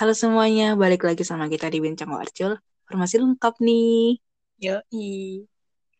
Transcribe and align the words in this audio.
Halo 0.00 0.16
semuanya, 0.16 0.80
balik 0.80 1.04
lagi 1.04 1.28
sama 1.28 1.44
kita 1.44 1.68
di 1.68 1.76
Bincang 1.76 2.08
Warcul. 2.16 2.56
Informasi 2.88 3.20
lengkap 3.20 3.60
nih. 3.60 4.16
Yoi. 4.56 5.44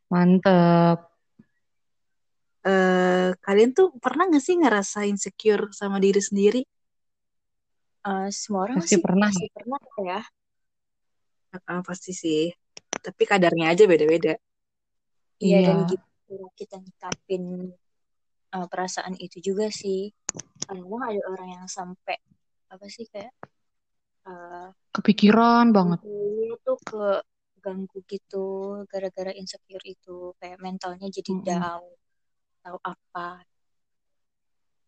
Mantep. 0.08 1.04
Eh, 2.64 3.28
kalian 3.44 3.76
tuh 3.76 3.92
pernah 4.00 4.24
gak 4.32 4.40
sih 4.40 4.56
ngerasa 4.56 5.04
insecure 5.04 5.68
sama 5.76 6.00
diri 6.00 6.16
sendiri? 6.16 6.64
Eh, 8.08 8.28
semua 8.32 8.72
orang 8.72 8.80
Pasti 8.80 8.96
sih 8.96 9.04
pernah. 9.04 9.28
pasti 9.28 9.46
pernah 9.52 9.80
ya. 10.00 10.20
Ah, 11.68 11.84
pasti 11.84 12.16
sih. 12.16 12.48
Tapi 13.04 13.22
kadarnya 13.28 13.68
aja 13.68 13.84
beda-beda. 13.84 14.32
Iya 15.44 15.60
dan 15.60 15.84
Iya. 15.84 15.92
gitu 15.92 16.48
kita 16.56 16.80
ngikapin 16.80 17.68
eh, 18.48 18.64
perasaan 18.64 19.20
itu 19.20 19.44
juga 19.44 19.68
sih. 19.68 20.08
Kadang 20.64 20.88
ada 20.88 21.20
orang 21.28 21.48
yang 21.60 21.66
sampai 21.68 22.16
apa 22.72 22.88
sih 22.88 23.04
kayak 23.12 23.36
eh 24.28 24.68
Kepikiran 24.94 25.66
banget. 25.76 26.00
dia 26.02 26.52
tuh 26.66 26.76
ke 26.88 26.96
ganggu 27.64 27.96
gitu 28.12 28.36
gara-gara 28.90 29.32
insecure 29.40 29.84
itu 29.94 30.10
kayak 30.40 30.58
mentalnya 30.64 31.06
jadi 31.16 31.32
Mm-mm. 31.32 31.44
down 31.48 31.84
atau 32.64 32.76
apa 32.92 33.26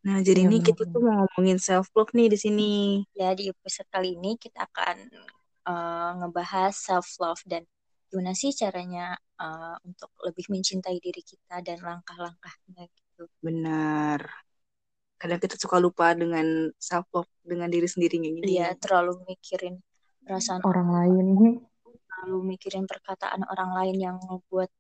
Nah, 0.07 0.19
jadi 0.27 0.41
Iya, 0.41 0.47
ini 0.47 0.57
kita 0.67 0.83
benar-benar. 0.83 0.93
tuh 0.93 1.01
mau 1.07 1.15
ngomongin 1.19 1.59
self 1.67 1.87
love 1.97 2.11
nih 2.17 2.29
di 2.33 2.39
sini. 2.45 2.73
ya 3.21 3.29
di 3.39 3.45
episode 3.53 3.89
kali 3.95 4.09
ini 4.17 4.31
kita 4.45 4.61
akan 4.69 4.97
eh, 5.71 6.11
ngebahas 6.19 6.73
self 6.87 7.09
love 7.23 7.43
dan 7.53 7.63
gimana 8.11 8.33
sih 8.37 8.53
caranya 8.61 9.17
eh, 9.41 9.75
untuk 9.89 10.11
lebih 10.27 10.47
mencintai 10.53 10.97
diri 11.05 11.23
kita 11.25 11.57
dan 11.67 11.79
langkah-langkahnya 11.89 12.83
gitu 12.99 13.25
Benar. 13.43 14.21
Kadang 15.23 15.39
kita 15.39 15.55
suka 15.55 15.79
lupa 15.79 16.11
dengan 16.19 16.75
self 16.83 17.07
love 17.15 17.31
dengan 17.47 17.71
diri 17.71 17.87
sendiri 17.87 18.19
kayak 18.19 18.35
gini. 18.43 18.47
dia 18.59 18.75
terlalu 18.75 19.23
mikirin 19.23 19.79
perasaan 20.27 20.67
Orang 20.67 20.91
lain. 20.91 21.63
terlalu 22.11 22.39
mikirin 22.55 22.91
perkataan 22.91 23.47
orang 23.47 23.71
lain 23.79 23.97
yang 24.03 24.17
ngebuat 24.19 24.71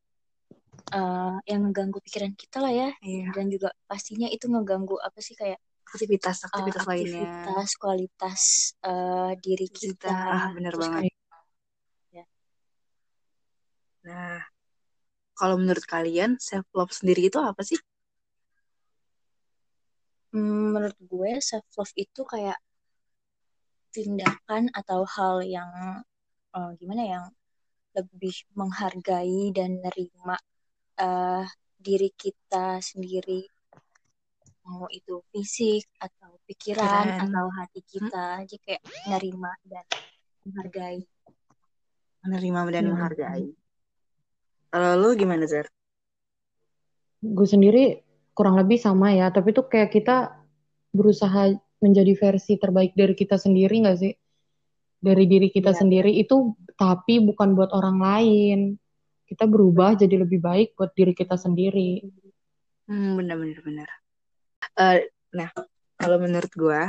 eh, 0.91 1.36
yang 1.47 1.61
ngeganggu 1.66 2.03
pikiran 2.03 2.34
kita 2.34 2.58
lah 2.58 2.70
ya 2.70 2.91
Iya. 2.98 3.31
dan 3.34 3.47
juga 3.50 3.70
pastinya 3.86 4.27
itu 4.27 4.50
ngeganggu 4.50 4.98
apa 4.98 5.19
sih 5.22 5.39
kayak 5.39 5.62
Aktivitas 5.86 6.42
eh, 6.42 6.47
aktivitas 6.50 6.83
lainnya. 6.91 7.06
aktivitas 7.22 7.69
kualitas 7.78 8.42
eh, 8.83 9.33
diri 9.38 9.66
Kita, 9.70 10.11
kita 10.11 10.11
ah, 10.11 10.47
benar 10.50 10.72
terus 10.75 10.86
banget. 10.91 11.03
kayak 11.06 11.14
ya, 12.11 12.25
Nah, 14.03 14.42
kalau 15.34 15.55
menurut 15.55 15.86
kalian 15.86 16.34
self 16.42 16.66
love 16.75 16.91
sendiri 16.91 17.31
itu 17.31 17.38
apa 17.38 17.62
sih? 17.62 17.78
Hmm, 20.33 20.64
menurut 20.75 20.98
gue 20.98 21.30
self 21.41 21.66
love 21.78 21.94
itu 21.97 22.20
kayak 22.27 22.58
tindakan 23.92 24.72
atau 24.72 25.05
hal 25.05 25.44
yang 25.44 25.70
eh, 26.56 26.70
gimana 26.80 27.02
yang 27.05 27.25
lebih 27.92 28.33
menghargai 28.56 29.53
dan 29.53 29.80
nerima 29.84 30.36
eh, 31.00 31.44
diri 31.77 32.08
kita 32.16 32.80
sendiri 32.80 33.44
mau 34.62 34.86
itu 34.94 35.19
fisik 35.34 35.84
atau 35.98 36.38
pikiran 36.47 37.10
Keren. 37.10 37.22
atau 37.28 37.47
hati 37.50 37.83
Hmm, 37.83 37.91
kita 37.98 38.22
aja 38.47 38.56
kayak 38.62 38.83
nerima 39.10 39.50
dan 39.66 39.84
menghargai 40.47 41.03
menerima 42.22 42.58
dan 42.70 42.84
Iya. 42.86 42.91
menghargai. 42.94 43.44
Kalau 44.70 44.91
lu 44.97 45.08
gimana, 45.19 45.44
Zer? 45.50 45.66
Gue 47.22 47.47
sendiri 47.50 47.98
kurang 48.36 48.56
lebih 48.61 48.78
sama 48.80 49.12
ya. 49.19 49.27
Tapi 49.36 49.48
tuh 49.56 49.66
kayak 49.72 49.91
kita 49.97 50.16
berusaha 50.97 51.52
menjadi 51.84 52.12
versi 52.22 52.52
terbaik 52.62 52.92
dari 53.00 53.14
kita 53.16 53.36
sendiri 53.41 53.75
nggak 53.83 53.98
sih? 54.02 54.12
Dari 55.02 55.25
diri 55.27 55.48
kita 55.50 55.72
Iya, 55.72 55.80
sendiri 55.80 56.12
itu 56.22 56.55
tapi 56.78 57.19
bukan 57.22 57.48
buat 57.59 57.70
orang 57.75 57.98
lain. 57.98 58.59
Kita 59.28 59.44
berubah 59.48 59.97
jadi 59.98 60.16
lebih 60.22 60.41
baik 60.43 60.69
buat 60.78 60.93
diri 60.98 61.12
kita 61.16 61.37
sendiri. 61.41 62.04
Hmm, 62.88 63.15
benar-benar 63.19 63.60
benar. 63.69 63.88
Eh, 64.81 64.99
nah, 65.38 65.50
kalau 66.00 66.16
menurut 66.25 66.53
gua 66.56 66.82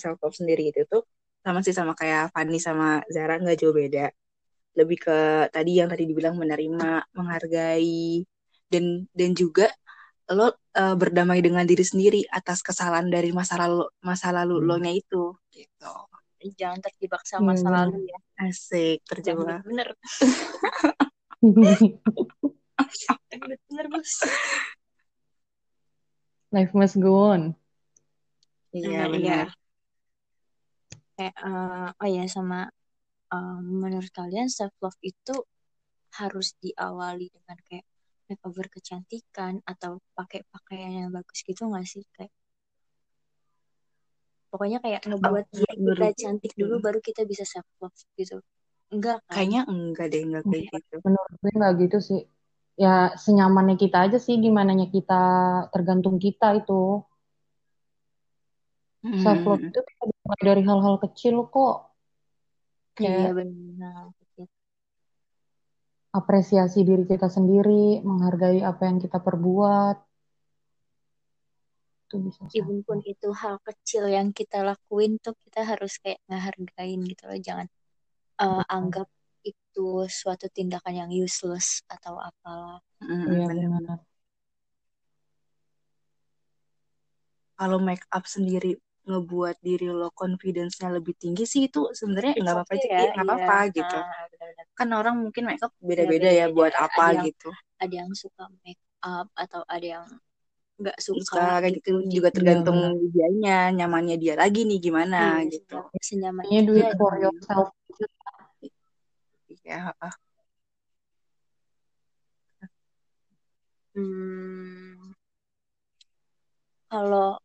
self 0.00 0.18
love 0.22 0.36
sendiri 0.40 0.72
itu 0.72 0.82
tuh 0.92 1.02
sama 1.44 1.60
sih 1.66 1.74
sama 1.76 1.92
kayak 2.00 2.32
Fanny 2.34 2.58
sama 2.62 3.04
Zara 3.14 3.34
nggak 3.42 3.58
jauh 3.60 3.74
beda. 3.76 4.10
Lebih 4.78 4.98
ke 5.06 5.18
tadi 5.54 5.70
yang 5.80 5.88
tadi 5.92 6.04
dibilang 6.10 6.36
menerima, 6.42 7.08
menghargai, 7.16 8.24
dan 8.72 8.84
dan 9.18 9.30
juga 9.36 9.66
lo 10.34 10.50
eh, 10.74 10.94
berdamai 10.98 11.38
dengan 11.38 11.62
diri 11.62 11.86
sendiri 11.86 12.20
atas 12.26 12.58
kesalahan 12.66 13.06
dari 13.06 13.30
masa 13.30 13.54
lalu 13.62 13.86
masa 14.02 14.34
lalu 14.34 14.58
lo 14.58 14.74
nya 14.82 14.90
itu 14.90 15.34
gitu. 15.54 15.92
jangan 16.58 16.78
terjebak 16.82 17.22
sama 17.26 17.54
Iya, 17.54 17.58
masa 17.58 17.68
lalu 17.70 17.98
ya 18.10 18.18
Asik, 18.36 18.98
terjebak. 19.06 19.62
bener 19.66 19.88
bener 23.70 23.86
bos 23.90 24.12
Life 26.54 26.72
must 26.78 26.96
go 27.02 27.34
on. 27.34 27.58
Iya, 28.70 28.86
Nah, 28.86 29.06
iya 29.10 29.10
benar. 29.10 29.46
kayak 31.18 31.34
eh, 31.34 31.88
oh 31.96 32.08
ya 32.12 32.24
sama 32.30 32.68
eh, 33.34 33.58
menurut 33.64 34.12
kalian 34.14 34.46
self 34.52 34.72
love 34.84 34.96
itu 35.02 35.34
harus 36.16 36.54
diawali 36.62 37.28
dengan 37.34 37.58
kayak 37.66 37.86
makeover 38.28 38.66
kecantikan 38.74 39.54
atau 39.72 39.98
pakai 40.18 40.40
pakaian 40.52 40.92
yang 41.06 41.10
bagus 41.16 41.38
gitu 41.48 41.62
nggak 41.70 41.86
sih 41.92 42.02
kayak 42.16 42.32
pokoknya 44.50 44.78
kayak 44.84 45.00
ngebuat 45.08 45.44
diri 45.52 45.74
kita 45.76 45.82
Menurut 45.82 46.14
cantik 46.20 46.52
dulu 46.56 46.74
baru 46.80 46.98
kita 47.08 47.22
bisa 47.30 47.44
self 47.44 47.68
love 47.82 47.98
gitu 48.18 48.36
enggak 48.94 49.18
kan 49.26 49.34
kayaknya 49.34 49.60
enggak 49.66 50.06
deh, 50.12 50.22
enggak 50.26 50.42
kayak 50.50 50.64
gitu. 50.74 50.96
Menurut 51.06 51.32
gue 51.42 51.52
nggak 51.58 51.74
gitu 51.82 51.98
sih. 52.08 52.20
Ya 52.76 53.16
senyamannya 53.24 53.76
kita 53.82 53.96
aja 54.06 54.18
sih, 54.26 54.36
gimana 54.44 54.70
kita 54.96 55.14
tergantung 55.72 56.16
kita 56.24 56.46
itu. 56.60 56.72
Self 59.22 59.40
love 59.48 59.62
Hmm. 59.62 59.70
itu 59.70 59.80
bisa 59.88 60.02
dimulai 60.10 60.42
dari 60.48 60.62
hal-hal 60.68 60.96
kecil 61.04 61.34
kok. 61.54 61.74
iya 63.02 63.28
Kayak 63.28 63.30
benar 63.38 64.04
apresiasi 66.18 66.78
diri 66.88 67.04
kita 67.12 67.28
sendiri, 67.36 68.00
menghargai 68.08 68.60
apa 68.70 68.82
yang 68.88 68.98
kita 69.04 69.18
perbuat. 69.26 69.96
Itu 72.06 72.16
bisa 72.26 72.42
even 72.58 72.78
pun 72.86 72.98
itu 73.12 73.28
hal 73.42 73.56
kecil 73.68 74.04
yang 74.16 74.28
kita 74.38 74.58
lakuin 74.70 75.12
tuh 75.24 75.34
kita 75.44 75.60
harus 75.70 75.92
kayak 76.02 76.20
ngehargain 76.28 77.00
gitu 77.10 77.22
loh 77.28 77.38
jangan 77.46 77.66
Betul. 78.38 78.64
anggap 78.76 79.08
itu 79.50 79.86
suatu 80.20 80.46
tindakan 80.56 80.94
yang 81.06 81.10
useless 81.24 81.68
atau 81.94 82.14
apalah 82.28 82.80
Hmm, 82.96 83.28
Iya 83.32 83.44
benar. 83.52 83.68
benar. 83.76 83.98
Kalau 87.60 87.78
make 87.88 88.04
up 88.16 88.24
sendiri 88.34 88.70
ngebuat 89.06 89.56
diri 89.66 89.86
lo 90.00 90.08
confidence-nya 90.20 90.88
lebih 90.96 91.14
tinggi 91.22 91.44
sih 91.52 91.62
itu 91.70 91.80
sebenarnya 91.98 92.32
nggak 92.42 92.54
apa-apa 92.58 92.74
okay 92.74 92.82
sih, 92.82 92.90
ya 92.90 92.98
nggak 93.14 93.26
iya 93.26 93.26
apa-apa 93.26 93.56
gitu. 93.76 93.96
ah 93.98 94.22
benar-benar 94.30 94.66
Kan 94.78 94.88
orang 95.00 95.14
mungkin 95.24 95.42
make 95.48 95.62
up 95.66 95.72
ya 95.72 95.88
beda-beda 95.88 96.28
ya 96.40 96.46
beda-beda 96.46 96.52
buat 96.56 96.74
ada 96.74 96.84
apa 96.86 97.02
yang 97.16 97.26
gitu. 97.28 97.48
ada 97.82 97.94
yang 98.02 98.10
suka 98.22 98.44
make 98.66 98.82
up 99.06 99.26
atau 99.38 99.62
ada 99.74 99.86
yang 99.94 100.06
nggak 100.80 100.96
Suka 101.00 101.22
suka 101.24 101.44
kayak 101.62 101.72
gitu 101.80 101.90
gitu 101.96 102.20
juga 102.20 102.28
Iya 102.28 102.36
tergantung 102.36 102.78
benar. 102.78 102.92
dianya, 103.14 103.56
nyamannya 103.78 104.16
dia 104.22 104.34
lagi 104.42 104.60
nih 104.68 104.78
gimana 104.86 105.16
iya 105.40 105.48
gitu. 105.54 105.74
senyaman 105.76 106.02
senyaman 106.08 106.44
Ini 106.52 106.60
do 106.66 106.72
dia 106.76 106.88
it 106.90 106.98
for 107.00 107.12
Hmm. 107.16 107.22
yourself. 107.24 107.68
Iya, 109.48 109.78
hmm, 113.94 115.12
kalau 116.90 117.38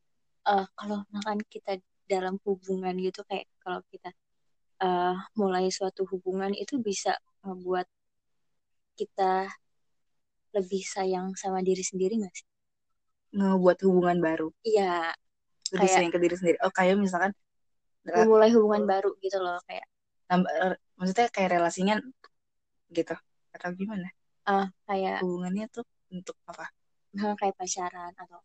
eh, 0.49 0.65
kalau 0.77 0.97
misalkan 1.11 1.39
kita 1.53 1.71
dalam 2.11 2.35
hubungan 2.45 2.93
gitu 3.05 3.19
kayak 3.29 3.45
kalau 3.63 3.79
kita 3.91 4.09
eh, 4.83 5.15
mulai 5.39 5.65
suatu 5.77 6.01
hubungan 6.11 6.53
itu 6.63 6.75
bisa 6.89 7.11
membuat 7.45 7.88
kita 8.97 9.49
lebih 10.55 10.83
sayang 10.93 11.27
sama 11.41 11.59
diri 11.67 11.83
sendiri 11.89 12.13
nggak 12.19 12.33
sih? 12.39 12.47
ngebuat 13.38 13.77
hubungan 13.85 14.17
baru, 14.25 14.47
Iya, 14.67 15.13
lebih 15.73 15.89
kayak 15.89 15.93
sayang 15.93 16.11
ke 16.13 16.19
diri 16.23 16.35
sendiri. 16.39 16.57
Oh, 16.65 16.71
kayak 16.77 16.95
misalkan 16.99 17.31
eh, 18.11 18.27
memulai 18.27 18.49
hubungan 18.55 18.83
baru 18.91 19.09
gitu 19.23 19.38
loh 19.45 19.57
kayak 19.67 19.85
nambah, 20.29 20.51
maksudnya 20.97 21.27
kayak 21.35 21.49
relasinya 21.55 21.95
gitu 22.97 23.15
atau 23.55 23.69
gimana? 23.79 24.07
ah 24.45 24.67
kayak 24.88 25.21
Hubungannya 25.21 25.65
tuh 25.75 25.85
untuk 26.15 26.35
apa? 26.51 26.65
kayak 27.39 27.55
pacaran 27.59 28.13
atau. 28.23 28.39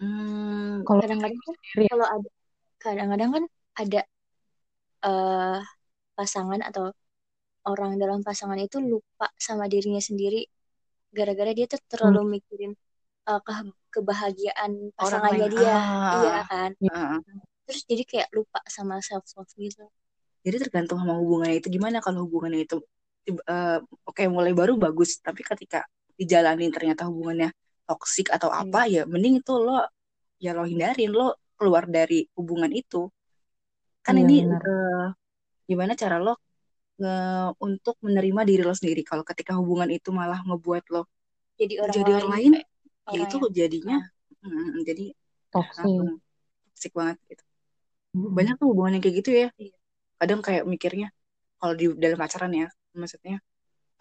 Hmm, 0.00 0.84
Kalau 0.86 1.00
Kadang-kadang 1.00 1.40
kan 1.46 1.54
ya, 1.82 1.90
kalau 1.90 2.06
ada 2.14 2.28
kadang-kadang 2.84 3.30
kan 3.36 3.44
ada 3.80 4.00
eh 5.06 5.58
pasangan 6.18 6.60
atau 6.68 6.84
orang 7.70 7.92
dalam 8.02 8.20
pasangan 8.28 8.60
itu 8.66 8.78
lupa 8.92 9.26
sama 9.46 9.64
dirinya 9.72 10.02
sendiri. 10.08 10.40
Gara-gara 11.16 11.52
dia 11.58 11.66
tuh 11.72 11.80
hmm, 12.02 12.16
terlalu 12.16 12.20
mikirin 12.36 12.72
eh, 13.30 13.40
ke- 13.46 13.76
kebahagiaan 13.94 14.72
pasangannya 14.98 15.46
dia, 15.56 15.74
iya 16.16 16.32
Ah, 16.36 16.48
kan? 16.50 16.70
ya, 16.80 16.90
ah, 16.94 17.20
terus 17.66 17.82
jadi 17.90 18.02
kayak 18.10 18.28
lupa 18.36 18.60
sama 18.76 18.94
self 19.08 19.26
love 19.36 19.52
gitu. 19.66 19.84
Jadi 20.46 20.56
tergantung 20.62 20.98
sama 21.02 21.14
hubungannya 21.20 21.56
itu 21.60 21.68
gimana. 21.76 21.98
Kalau 22.04 22.20
hubungannya 22.26 22.60
itu 22.66 22.76
uh, 23.50 23.78
oke 23.82 24.14
okay, 24.14 24.26
mulai 24.30 24.52
baru 24.60 24.72
bagus. 24.84 25.18
Tapi 25.26 25.42
ketika 25.42 25.78
dijalanin 26.18 26.70
ternyata 26.76 27.02
hubungannya 27.10 27.50
toksik 27.88 28.26
atau 28.36 28.50
Hmm. 28.58 28.62
apa 28.62 28.80
ya 28.94 29.00
mending 29.12 29.34
itu 29.40 29.52
lo 29.66 29.72
ya 30.44 30.50
lo 30.58 30.62
hindarin 30.72 31.10
lo 31.18 31.24
keluar 31.58 31.84
dari 31.96 32.16
hubungan 32.38 32.72
itu 32.80 32.98
kan 34.04 34.14
Iya, 34.14 34.22
ini 34.22 34.34
benar. 34.38 34.62
eh, 34.66 35.04
gimana 35.70 35.92
cara 36.02 36.16
lo 36.26 36.30
nge- 37.00 37.52
untuk 37.66 37.96
menerima 38.06 38.42
diri 38.48 38.62
lo 38.68 38.74
sendiri 38.80 39.02
kalau 39.10 39.24
ketika 39.30 39.52
hubungan 39.60 39.90
itu 39.96 40.10
malah 40.20 40.40
ngebuat 40.48 40.84
lo 40.94 41.00
jadi 41.60 41.74
orang 41.84 41.98
jadi 41.98 42.10
lain, 42.10 42.18
orang 42.18 42.30
lain 42.34 42.52
kayak 43.06 43.20
ya 43.20 43.26
itu 43.26 43.36
jadinya 43.58 43.96
mm, 44.44 44.82
jadi 44.88 45.04
Toxic. 45.52 45.78
langsung 45.78 46.08
toksik 46.72 46.92
banget 47.00 47.16
gitu 47.30 47.44
Mm-mm. 48.16 48.38
banyak 48.38 48.54
tuh 48.60 48.66
hubungan 48.70 48.92
yang 48.96 49.02
kayak 49.04 49.16
gitu 49.22 49.30
ya 49.42 49.48
Iya. 49.58 49.72
kadang 50.20 50.40
kayak 50.46 50.64
mikirnya 50.72 51.06
kalau 51.60 51.74
di 51.80 51.84
dalam 52.04 52.18
pacaran 52.22 52.52
ya 52.60 52.66
maksudnya 53.02 53.34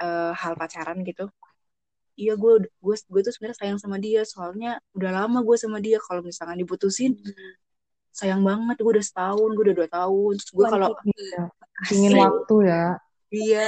eh, 0.04 0.32
hal 0.42 0.54
pacaran 0.62 0.98
gitu 1.10 1.24
iya 2.16 2.34
gue 2.34 2.54
gue 2.64 2.96
gue 2.96 3.22
tuh 3.22 3.32
sebenarnya 3.32 3.58
sayang 3.60 3.80
sama 3.80 4.00
dia 4.00 4.24
soalnya 4.24 4.80
udah 4.96 5.12
lama 5.12 5.44
gue 5.44 5.58
sama 5.60 5.78
dia 5.80 6.00
kalau 6.00 6.24
misalkan 6.24 6.56
diputusin 6.58 7.16
Hmm. 7.16 7.54
sayang 8.16 8.42
banget 8.42 8.80
gue 8.80 8.92
udah 8.96 9.04
setahun 9.04 9.50
gue 9.52 9.64
udah 9.68 9.76
dua 9.76 9.90
tahun 9.92 10.34
terus 10.40 10.52
gue 10.56 10.66
kalau. 10.72 10.96
Iya. 11.04 11.44
Ingin 11.92 12.14
waktu 12.16 12.56
ya, 12.64 12.84
iya 13.28 13.68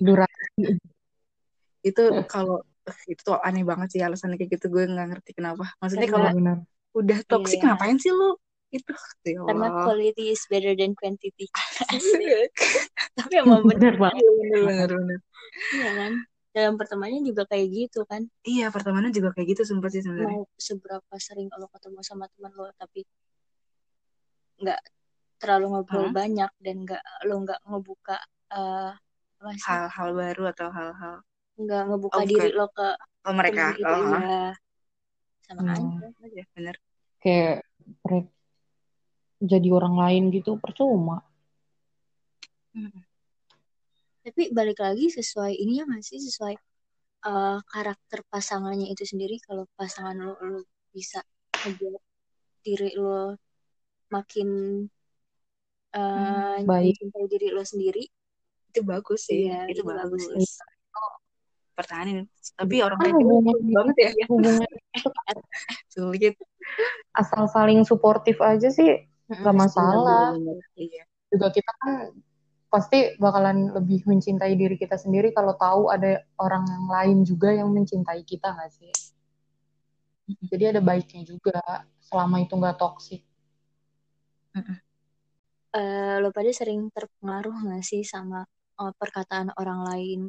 durasi. 0.00 0.80
itu 1.84 2.02
kalau 2.26 2.64
itu 3.04 3.20
tuh 3.20 3.36
aneh 3.44 3.60
banget 3.60 3.92
sih 3.92 4.00
alasannya 4.00 4.40
kayak 4.40 4.56
gitu 4.56 4.72
gue 4.72 4.88
nggak 4.88 5.06
ngerti 5.12 5.30
kenapa 5.36 5.68
maksudnya 5.76 6.08
kalau 6.08 6.32
Benar. 6.32 6.58
udah 6.96 7.18
toksik 7.28 7.60
Iya. 7.60 7.76
ngapain 7.76 7.98
sih 8.00 8.10
lu 8.10 8.38
itu 8.72 8.92
ya 9.28 9.44
karena 9.46 9.68
quality 9.84 10.24
is 10.32 10.42
better 10.48 10.72
than 10.72 10.96
quantity 10.96 11.46
tapi 13.18 13.32
emang 13.36 13.62
bener 13.62 13.94
Benar 13.94 13.96
banget. 14.00 14.22
Iya, 14.22 14.30
bener 14.32 14.60
bener 14.64 14.88
bener 14.96 15.18
iya 15.76 15.90
kan 15.92 16.12
dalam 16.56 16.80
pertemuannya 16.80 17.20
juga 17.20 17.44
kayak 17.44 17.66
gitu 17.68 18.00
kan 18.08 18.24
iya 18.48 18.72
pertemanan 18.72 19.12
juga 19.12 19.36
kayak 19.36 19.48
gitu 19.52 19.62
sumpah 19.68 19.92
sih 19.92 20.00
sebenarnya 20.00 20.40
mau 20.40 20.48
seberapa 20.56 21.14
sering 21.20 21.52
lo 21.52 21.68
ketemu 21.68 22.00
sama 22.00 22.24
teman 22.32 22.52
lo 22.56 22.72
tapi 22.80 23.04
nggak 24.56 24.80
terlalu 25.36 25.64
ngobrol 25.76 26.08
Hmm. 26.08 26.16
banyak 26.16 26.50
dan 26.64 26.76
nggak 26.88 27.04
lo 27.28 27.34
nggak 27.44 27.60
ngebuka 27.68 28.16
sih 29.60 29.68
hal-hal 29.68 30.08
baru 30.16 30.42
atau 30.48 30.68
hal-hal 30.72 31.16
nggak 31.60 31.82
ngebuka 31.92 32.16
Oh, 32.16 32.24
bukan. 32.24 32.32
diri 32.32 32.50
lo 32.56 32.66
ke 32.72 32.88
oh 33.28 33.34
mereka 33.36 33.76
temen 33.76 33.76
itu 33.76 33.92
oh, 33.92 34.00
ha. 34.00 34.18
ya 34.24 34.40
sama 35.44 35.60
Hmm. 35.60 35.76
aja 35.76 36.06
Iya, 36.24 36.44
bener 36.56 36.76
Kayak 37.20 37.56
jadi 39.36 39.68
orang 39.68 39.94
lain 40.00 40.22
gitu 40.32 40.56
percuma. 40.56 41.20
Mm. 42.76 43.05
Tapi 44.26 44.50
balik 44.50 44.82
lagi 44.82 45.06
sesuai 45.06 45.54
ini 45.54 45.78
ya 45.78 45.84
masih 45.86 46.18
sesuai 46.18 46.58
eh, 47.30 47.58
karakter 47.62 48.26
pasangannya 48.26 48.90
itu 48.90 49.06
sendiri. 49.06 49.38
Kalau 49.38 49.70
pasangan 49.78 50.18
lo 50.18 50.34
lo 50.42 50.66
bisa 50.90 51.22
ngebuat 51.62 52.02
diri 52.66 52.90
lo 52.98 53.38
makin 54.10 54.48
eh, 55.94 56.58
baik. 56.66 56.98
mencintai 56.98 57.26
diri 57.30 57.54
lo 57.54 57.62
sendiri. 57.62 58.02
Itu 58.74 58.82
bagus 58.82 59.30
sih. 59.30 59.46
Iya, 59.46 59.70
itu 59.70 59.86
itu 59.86 59.94
bagus, 59.94 60.22
bagus. 60.26 60.58
pertahanin. 61.78 62.26
Tapi 62.58 62.82
orang 62.82 62.98
Kan 62.98 63.04
kayak 63.06 63.20
gitu 63.22 63.34
sulit 63.46 63.70
banget 63.78 63.96
ya. 63.96 64.10
hubungan 64.34 64.70
sulit. 65.94 66.34
asal 67.14 67.46
saling 67.46 67.86
suportif 67.86 68.42
aja 68.42 68.74
sih 68.74 69.06
nggak 69.30 69.54
masalah. 69.54 70.34
Iya. 70.74 71.06
Juga 71.30 71.54
kita 71.54 71.70
kan 71.78 72.10
pasti 72.72 72.98
bakalan 73.22 73.72
lebih 73.76 74.00
mencintai 74.10 74.52
diri 74.60 74.76
kita 74.82 74.96
sendiri 74.98 75.28
kalau 75.36 75.54
tahu 75.56 75.82
ada 75.94 76.22
orang 76.38 76.64
yang 76.68 76.86
lain 76.90 77.18
juga 77.30 77.48
yang 77.54 77.68
mencintai 77.72 78.22
kita 78.26 78.48
nggak 78.54 78.70
sih? 78.74 78.92
Jadi 80.50 80.64
ada 80.74 80.80
baiknya 80.82 81.22
juga 81.22 81.58
selama 82.02 82.36
itu 82.44 82.54
nggak 82.58 82.76
toksik. 82.82 83.22
Eh, 85.76 86.16
lo 86.22 86.28
pada 86.32 86.50
sering 86.56 86.88
terpengaruh 86.88 87.52
nggak 87.68 87.84
sih 87.84 88.02
sama 88.12 88.40
eh, 88.80 88.92
perkataan 89.00 89.52
orang 89.60 89.80
lain 89.88 90.20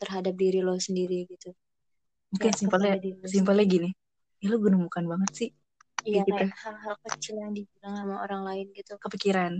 terhadap 0.00 0.34
diri 0.42 0.60
lo 0.64 0.74
sendiri 0.80 1.28
gitu 1.28 1.52
mungkin 2.32 2.50
Kayak 2.50 2.58
simpelnya 2.60 2.92
lo 2.96 3.26
simpelnya 3.28 3.64
gini 3.68 3.90
ya 4.42 4.46
lu 4.52 4.58
genemukan 4.64 5.04
banget 5.04 5.30
sih 5.36 5.50
Iya 6.04 6.20
gitu. 6.20 6.36
kayak 6.36 6.52
hal-hal 6.60 6.94
kecil 7.00 7.34
yang 7.40 7.52
dibilang 7.56 7.94
sama 7.96 8.14
orang 8.24 8.42
lain 8.44 8.66
gitu. 8.76 8.92
kepikiran 9.00 9.52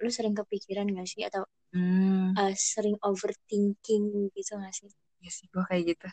Lu 0.00 0.08
sering 0.08 0.34
kepikiran 0.36 0.86
gak 0.96 1.08
sih? 1.08 1.22
Atau 1.28 1.44
hmm. 1.76 2.34
uh, 2.36 2.54
sering 2.56 2.96
overthinking 3.04 4.32
gitu 4.34 4.52
gak 4.56 4.74
sih? 4.74 4.90
ya 5.20 5.30
sih 5.30 5.46
gue 5.52 5.62
kayak 5.68 5.82
gitu. 5.94 6.06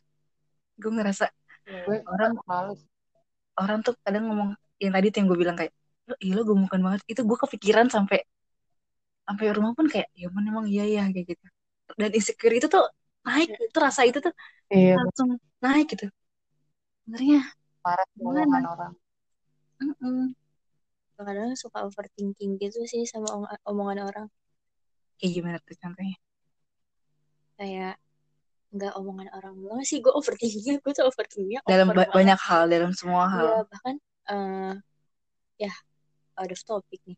Gue 0.77 0.91
ngerasa 0.91 1.25
Gue 1.67 1.99
orang 2.07 2.33
males. 2.47 2.79
orang 3.59 3.79
tuh 3.83 3.95
kadang 4.03 4.23
ngomong 4.27 4.49
yang 4.83 4.93
tadi 4.95 5.07
tuh 5.11 5.17
yang 5.19 5.27
gue 5.31 5.39
bilang 5.39 5.57
kayak 5.59 5.73
lo 6.07 6.15
iya 6.23 6.33
lo 6.37 6.43
gemukan 6.43 6.79
banget. 6.85 7.01
Itu 7.11 7.21
gue 7.23 7.37
kepikiran 7.39 7.87
sampai 7.91 8.19
sampai 9.27 9.45
rumah 9.55 9.71
pun 9.75 9.87
kayak 9.91 10.07
ya 10.15 10.31
ampun 10.31 10.43
emang 10.47 10.65
iya 10.71 10.83
ya 10.87 11.03
kayak 11.11 11.25
gitu. 11.35 11.45
Dan 11.99 12.11
insecure 12.15 12.55
itu 12.55 12.67
tuh 12.67 12.83
naik 13.27 13.49
itu 13.59 13.77
rasa 13.79 14.01
itu 14.07 14.19
tuh 14.23 14.33
Iya, 14.67 14.99
langsung 14.99 15.29
naik 15.63 15.85
gitu. 15.95 16.05
Sebenarnya 17.03 17.39
parah 17.83 18.07
omongan 18.19 18.63
orang. 18.67 18.93
Mm-mm. 19.79 20.35
Kadang 21.17 21.57
suka 21.57 21.81
overthinking 21.81 22.61
gitu 22.61 22.85
sih 22.85 23.01
sama 23.09 23.27
ong- 23.33 23.49
omongan 23.65 23.99
orang. 24.05 24.27
kayak 25.17 25.33
gimana 25.33 25.57
tuh 25.65 25.73
contohnya 25.81 26.17
Kayak 27.57 27.97
nggak 28.69 28.93
omongan 28.99 29.29
orang 29.33 29.53
doang 29.57 29.81
sih 29.81 29.97
gue 29.97 30.13
overthinkingnya 30.13 30.77
gue 30.77 30.93
tuh 30.93 31.05
overthinkingnya 31.09 31.59
dalam 31.65 31.89
over 31.89 31.95
ba- 31.97 32.05
banget. 32.05 32.13
banyak 32.13 32.39
hal 32.45 32.63
dalam 32.69 32.91
semua 32.93 33.25
hal 33.33 33.45
Iya 33.49 33.57
bahkan 33.65 33.95
eh 34.29 34.73
ya 35.57 35.73
out 36.37 36.51
of 36.53 36.61
topic 36.61 37.01
nih. 37.09 37.17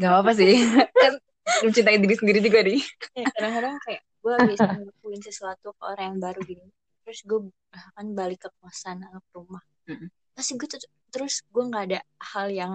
nggak 0.00 0.12
apa 0.24 0.30
sih 0.32 0.52
kan 1.02 1.12
mencintai 1.60 2.00
diri 2.00 2.16
sendiri 2.16 2.40
juga 2.40 2.64
nih 2.64 2.80
Ya, 3.12 3.26
kadang-kadang 3.28 3.76
kayak 3.84 4.02
gue 4.22 4.34
bisa 4.48 4.64
ngelakuin 4.70 5.20
sesuatu 5.20 5.68
ke 5.76 5.82
orang 5.84 6.04
yang 6.16 6.18
baru 6.22 6.40
gini 6.40 6.64
terus 7.04 7.20
gue 7.26 7.40
bahkan 7.68 8.06
balik 8.16 8.40
ke 8.40 8.48
kosan 8.56 9.04
atau 9.04 9.20
ke 9.20 9.30
rumah 9.36 9.60
Mm-mm. 9.84 10.08
pasti 10.32 10.56
gue 10.56 10.64
tuh 10.64 10.80
terus 11.10 11.42
gue 11.46 11.62
nggak 11.62 11.84
ada 11.90 12.00
hal 12.32 12.46
yang 12.48 12.74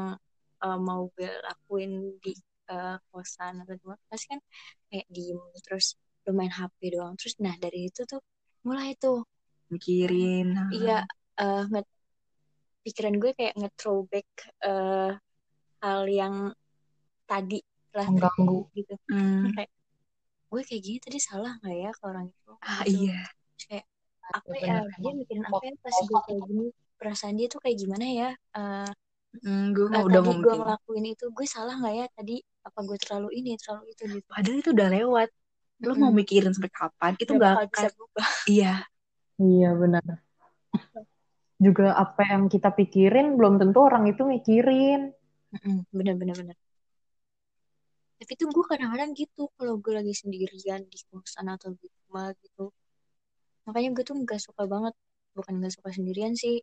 uh, 0.60 0.78
mau 0.78 1.08
gue 1.12 1.26
lakuin 1.26 1.92
di 2.20 2.36
uh, 2.68 3.00
kosan 3.10 3.64
atau 3.64 3.74
di 3.74 3.84
mana 3.84 4.02
pasti 4.06 4.28
kan 4.30 4.42
kayak 4.88 5.08
diem 5.08 5.40
terus 5.62 5.96
lu 6.26 6.32
main 6.32 6.50
HP 6.50 6.92
doang 6.92 7.16
terus 7.16 7.36
nah 7.38 7.56
dari 7.56 7.88
itu 7.88 8.04
tuh 8.04 8.20
mulai 8.62 8.94
tuh 8.96 9.24
mikirin 9.70 10.54
iya 10.72 11.06
uh, 11.38 11.64
nge- 11.66 11.94
pikiran 12.82 13.18
gue 13.18 13.32
kayak 13.34 13.54
nge-throwback 13.56 14.30
uh, 14.62 15.14
hal 15.80 16.02
yang 16.06 16.54
tadi 17.26 17.62
lah 17.94 18.06
Mengganggu. 18.06 18.70
gitu 18.74 18.94
Hmm. 19.10 19.50
kayak 19.54 19.72
gue 20.46 20.62
kayak 20.62 20.82
gini 20.82 20.98
tadi 21.00 21.18
salah 21.18 21.58
nggak 21.60 21.76
ya 21.76 21.90
ke 21.92 22.04
orang 22.04 22.26
itu 22.28 22.52
ah 22.60 22.82
Gitu. 22.84 23.06
iya 23.06 23.22
kayak 23.58 23.86
apa 24.26 24.50
Bener, 24.50 24.62
ya 24.62 24.76
emang. 24.82 25.02
dia 25.02 25.12
mikirin 25.16 25.44
apa 25.44 25.58
ya 25.62 25.74
pas 25.80 25.96
gue 25.96 26.20
kayak 26.22 26.42
gini 26.46 26.66
perasaan 27.06 27.36
dia 27.40 27.48
tuh 27.54 27.62
kayak 27.64 27.78
gimana 27.84 28.06
ya? 28.10 28.30
Eh, 28.58 28.90
hmm, 29.44 29.64
gue 29.76 29.86
eh, 29.96 30.04
udah 30.10 30.22
tadi 30.22 30.28
mau 30.28 30.36
gue 30.44 30.54
ngelakuin 30.60 31.06
itu 31.14 31.26
gue 31.38 31.48
salah 31.56 31.74
nggak 31.80 31.96
ya? 32.00 32.06
Tadi 32.18 32.34
apa 32.68 32.80
gue 32.88 32.98
terlalu 33.04 33.28
ini 33.40 33.50
terlalu 33.62 33.84
itu 33.94 34.04
gitu. 34.18 34.34
Padahal 34.34 34.58
itu 34.62 34.70
udah 34.76 34.90
lewat. 34.96 35.30
Lo 35.86 35.94
mau 36.02 36.10
Mm-mm. 36.10 36.16
mikirin 36.20 36.52
sampai 36.56 36.72
kapan 36.74 37.14
itu 37.22 37.32
Nggak 37.36 37.54
bisa 37.74 37.88
akan 37.88 37.92
berubah. 37.96 38.30
Iya. 38.52 38.72
Iya 39.42 39.68
benar. 39.82 40.06
Juga 41.66 41.88
apa 42.04 42.22
yang 42.32 42.44
kita 42.54 42.70
pikirin 42.80 43.28
belum 43.38 43.54
tentu 43.62 43.80
orang 43.88 44.04
itu 44.12 44.22
mikirin. 44.34 45.02
Mm-mm, 45.54 45.86
bener 45.94 46.16
bener 46.20 46.36
bener 46.38 46.56
tapi 48.20 48.34
tuh 48.40 48.48
gue 48.56 48.66
kadang-kadang 48.72 49.12
gitu 49.22 49.42
kalau 49.58 49.74
gue 49.84 49.94
lagi 50.00 50.14
sendirian 50.22 50.82
di 50.92 51.00
kosan 51.12 51.48
atau 51.56 51.70
di 51.80 51.86
rumah 52.00 52.28
gitu. 52.44 52.64
Makanya 53.66 53.90
gue 53.96 54.04
tuh 54.10 54.16
nggak 54.24 54.40
suka 54.48 54.64
banget 54.74 54.94
bukan 55.38 55.54
nggak 55.60 55.74
suka 55.78 55.90
sendirian 55.98 56.34
sih 56.44 56.56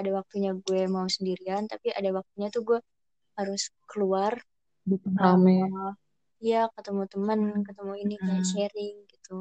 ada 0.00 0.10
waktunya 0.18 0.50
gue 0.56 0.80
mau 0.90 1.06
sendirian 1.06 1.64
tapi 1.70 1.90
ada 1.94 2.10
waktunya 2.10 2.48
tuh 2.50 2.62
gue 2.66 2.78
harus 3.38 3.70
keluar 3.90 4.32
Di 4.84 4.96
rame 5.16 5.64
uh, 5.64 5.92
ya 6.42 6.68
ketemu 6.76 7.02
teman 7.08 7.40
ketemu 7.64 7.92
ini 8.02 8.14
kayak 8.20 8.44
Hmm. 8.44 8.50
sharing 8.52 8.96
gitu 9.10 9.36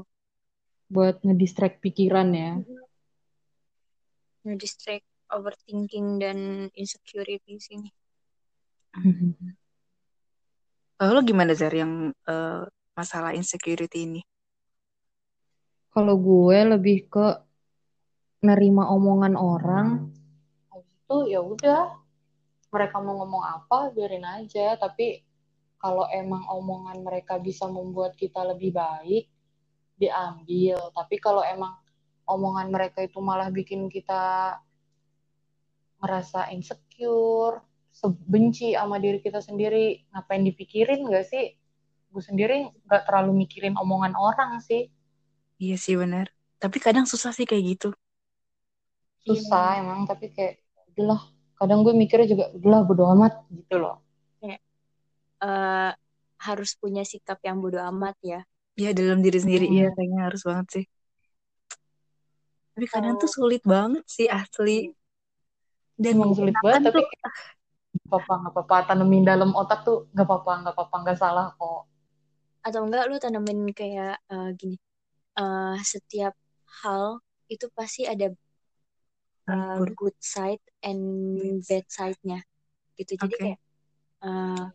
buat 0.94 1.26
ngedistract 1.26 1.82
pikiran 1.82 2.30
ya. 2.38 2.52
nge-distract 4.46 5.08
overthinking 5.34 6.22
dan 6.22 6.70
insecurity 6.78 7.58
sih 7.58 7.82
Kalau 10.94 11.20
lo 11.20 11.22
gimana 11.26 11.52
Zar 11.52 11.74
yang 11.76 12.16
eh, 12.16 12.64
masalah 12.96 13.36
insecurity 13.36 14.08
ini? 14.08 14.22
Kalau 15.92 16.16
gue 16.16 16.60
lebih 16.64 17.12
ke 17.12 17.28
nerima 18.40 18.88
omongan 18.88 19.36
orang, 19.36 19.88
itu 21.04 21.18
ya 21.36 21.44
udah. 21.44 22.00
Mereka 22.74 22.96
mau 23.04 23.22
ngomong 23.22 23.44
apa 23.44 23.94
biarin 23.94 24.26
aja. 24.26 24.80
Tapi 24.80 25.22
kalau 25.78 26.08
emang 26.10 26.48
omongan 26.50 27.04
mereka 27.04 27.38
bisa 27.38 27.70
membuat 27.70 28.16
kita 28.18 28.42
lebih 28.48 28.74
baik 28.74 29.30
diambil. 30.00 30.90
Tapi 30.96 31.16
kalau 31.22 31.44
emang 31.46 31.76
omongan 32.26 32.72
mereka 32.72 33.04
itu 33.04 33.20
malah 33.20 33.52
bikin 33.52 33.92
kita 33.92 34.58
merasa 36.02 36.50
insecure 36.52 37.64
benci 38.26 38.74
sama 38.74 38.98
diri 38.98 39.22
kita 39.22 39.38
sendiri 39.38 40.10
ngapain 40.10 40.42
dipikirin 40.42 41.06
gak 41.12 41.30
sih? 41.30 41.54
Gue 42.10 42.24
sendiri 42.26 42.74
gak 42.90 43.06
terlalu 43.06 43.46
mikirin 43.46 43.78
omongan 43.78 44.18
orang 44.18 44.58
sih. 44.64 44.90
Iya 45.62 45.78
sih 45.78 45.94
benar 45.94 46.34
tapi 46.64 46.80
kadang 46.80 47.04
susah 47.04 47.36
sih 47.36 47.44
kayak 47.44 47.76
gitu. 47.76 47.90
Susah 49.28 49.76
iya. 49.76 49.80
emang 49.84 50.08
tapi 50.08 50.32
kayak 50.32 50.63
udahlah 50.94 51.22
kadang 51.58 51.82
gue 51.82 51.94
mikirnya 51.96 52.28
juga 52.30 52.46
udahlah 52.54 52.82
bodo 52.86 53.04
amat 53.18 53.34
gitu 53.50 53.76
loh. 53.82 53.98
Kayak 54.42 54.62
uh, 55.42 55.92
harus 56.44 56.76
punya 56.78 57.04
sikap 57.04 57.40
yang 57.42 57.60
bodo 57.60 57.82
amat 57.82 58.16
ya. 58.22 58.40
Ya 58.78 58.90
dalam 58.94 59.22
diri 59.22 59.38
sendiri. 59.38 59.70
Hmm. 59.70 59.78
ya 59.86 59.88
kayaknya 59.94 60.22
harus 60.30 60.42
banget 60.46 60.68
sih. 60.70 60.86
Tapi 62.74 62.86
kadang 62.90 63.16
oh. 63.18 63.22
tuh 63.22 63.30
sulit 63.30 63.64
banget 63.64 64.04
sih 64.10 64.28
asli. 64.30 64.90
Dan 65.94 66.18
Emang 66.18 66.34
sulit 66.34 66.58
banget 66.62 66.90
tapi 66.90 67.02
nggak 67.94 68.10
apa-apa 68.10 68.34
nggak 68.42 68.54
apa-apa 68.58 68.76
tanemin 68.90 69.22
dalam 69.22 69.54
otak 69.54 69.86
tuh 69.86 70.10
nggak 70.10 70.26
apa-apa 70.26 70.52
nggak 70.66 70.74
apa-apa 70.74 70.96
nggak 71.06 71.18
salah 71.22 71.48
kok. 71.54 71.86
Atau 72.66 72.82
enggak 72.90 73.06
lu 73.08 73.16
tanemin 73.22 73.70
kayak 73.72 74.18
uh, 74.34 74.50
gini 74.58 74.82
uh, 75.38 75.78
setiap 75.82 76.34
hal 76.82 77.22
itu 77.50 77.70
pasti 77.78 78.10
ada 78.10 78.34
uh, 79.50 79.84
good 79.96 80.18
side 80.20 80.64
and 80.84 81.64
bad 81.68 81.86
side-nya. 81.88 82.44
Gitu. 82.96 83.18
Jadi 83.18 83.34
okay. 83.34 83.40
kayak 83.42 83.60
uh, 84.24 84.66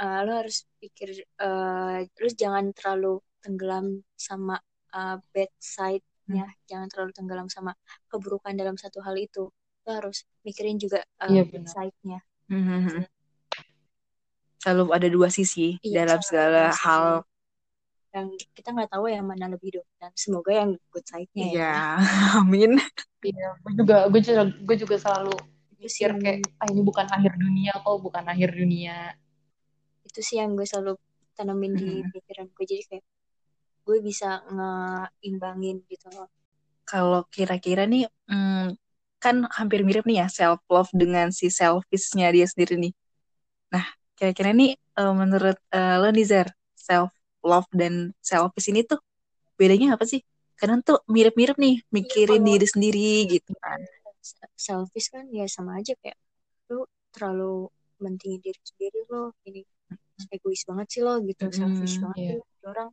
uh, 0.00 0.18
lo 0.24 0.32
harus 0.44 0.64
pikir 0.78 1.26
uh, 1.42 2.04
lu 2.04 2.28
jangan 2.32 2.70
terlalu 2.72 3.20
tenggelam 3.42 4.02
sama 4.16 4.60
uh, 4.94 5.16
bad 5.34 5.52
side-nya. 5.58 6.46
Hmm. 6.46 6.66
jangan 6.66 6.88
terlalu 6.90 7.14
tenggelam 7.14 7.46
sama 7.46 7.70
keburukan 8.10 8.54
dalam 8.56 8.74
satu 8.74 9.02
hal 9.02 9.14
itu. 9.18 9.50
Lo 9.86 9.90
harus 9.90 10.26
mikirin 10.42 10.78
juga 10.78 11.02
uh, 11.22 11.30
yeah, 11.30 11.46
bad 11.46 11.66
side-nya. 11.70 12.20
Hmm. 12.46 12.62
hmm, 12.62 13.02
selalu 14.66 14.84
ada 14.90 15.08
dua 15.10 15.28
sisi 15.30 15.78
iya, 15.78 16.02
dalam 16.02 16.18
segala 16.26 16.74
hal 16.74 17.22
yang 18.16 18.28
kita 18.56 18.72
nggak 18.72 18.88
tahu 18.88 19.12
yang 19.12 19.28
mana 19.28 19.52
lebih 19.52 19.76
dominan 19.76 20.12
semoga 20.16 20.50
yang 20.56 20.70
good 20.88 21.04
side-nya 21.04 21.46
ya. 21.46 21.52
Iya, 21.52 21.76
amin. 22.40 22.72
Iya, 23.20 23.48
gue 23.60 23.72
juga 23.76 23.96
gue 24.08 24.20
juga 24.24 24.42
gue 24.48 24.76
juga 24.80 24.96
selalu 24.96 25.36
mikir 25.76 26.10
kayak 26.16 26.38
ah 26.56 26.66
ini 26.72 26.80
bukan 26.80 27.06
akhir 27.12 27.32
dunia 27.36 27.72
kok, 27.76 27.96
bukan 28.00 28.24
akhir 28.24 28.56
dunia. 28.56 29.12
Itu 30.08 30.24
sih 30.24 30.40
yang 30.40 30.56
gue 30.56 30.64
selalu 30.64 30.96
tanamin 31.36 31.76
di 31.76 32.00
pikiran 32.08 32.48
gue 32.48 32.64
jadi 32.64 32.82
kayak 32.88 33.04
gue 33.86 33.98
bisa 34.00 34.40
ngeimbangin 34.48 35.84
gitu 35.86 36.08
loh. 36.16 36.32
Kalau 36.88 37.28
kira-kira 37.28 37.84
nih 37.84 38.08
hmm, 38.32 38.74
kan 39.20 39.44
hampir 39.52 39.84
mirip 39.84 40.08
nih 40.08 40.24
ya 40.24 40.26
self 40.32 40.64
love 40.72 40.90
dengan 40.96 41.30
si 41.30 41.52
selfishnya 41.52 42.32
dia 42.32 42.48
sendiri 42.48 42.80
nih. 42.80 42.92
Nah, 43.74 43.84
kira-kira 44.16 44.56
nih 44.56 44.80
uh, 44.96 45.12
menurut 45.12 45.58
uh, 45.74 46.00
lo 46.00 46.08
Nizar, 46.10 46.50
self 46.72 47.12
love 47.46 47.70
dan 47.70 48.10
selfish 48.18 48.68
ini 48.68 48.82
tuh 48.82 48.98
bedanya 49.54 49.94
apa 49.94 50.02
sih? 50.02 50.20
Kadang 50.58 50.82
tuh 50.82 50.98
mirip-mirip 51.06 51.54
nih 51.56 51.86
mikirin 51.94 52.42
ya, 52.42 52.48
diri 52.50 52.66
sendiri 52.66 53.12
gitu 53.30 53.52
kan. 53.62 53.78
Selfish 54.58 55.14
kan 55.14 55.30
ya 55.30 55.46
sama 55.46 55.78
aja 55.78 55.94
kayak 56.02 56.18
lu 56.66 56.82
terlalu 57.14 57.70
mentingin 58.02 58.40
diri 58.42 58.60
sendiri 58.60 59.00
lo 59.08 59.32
ini 59.48 59.62
egois 60.32 60.64
banget 60.64 60.86
sih 60.92 61.00
lo 61.04 61.20
gitu 61.24 61.48
mm-hmm, 61.48 61.58
selfish 61.60 61.96
banget 62.00 62.20
yeah. 62.20 62.32
tuh 62.36 62.68
orang 62.72 62.90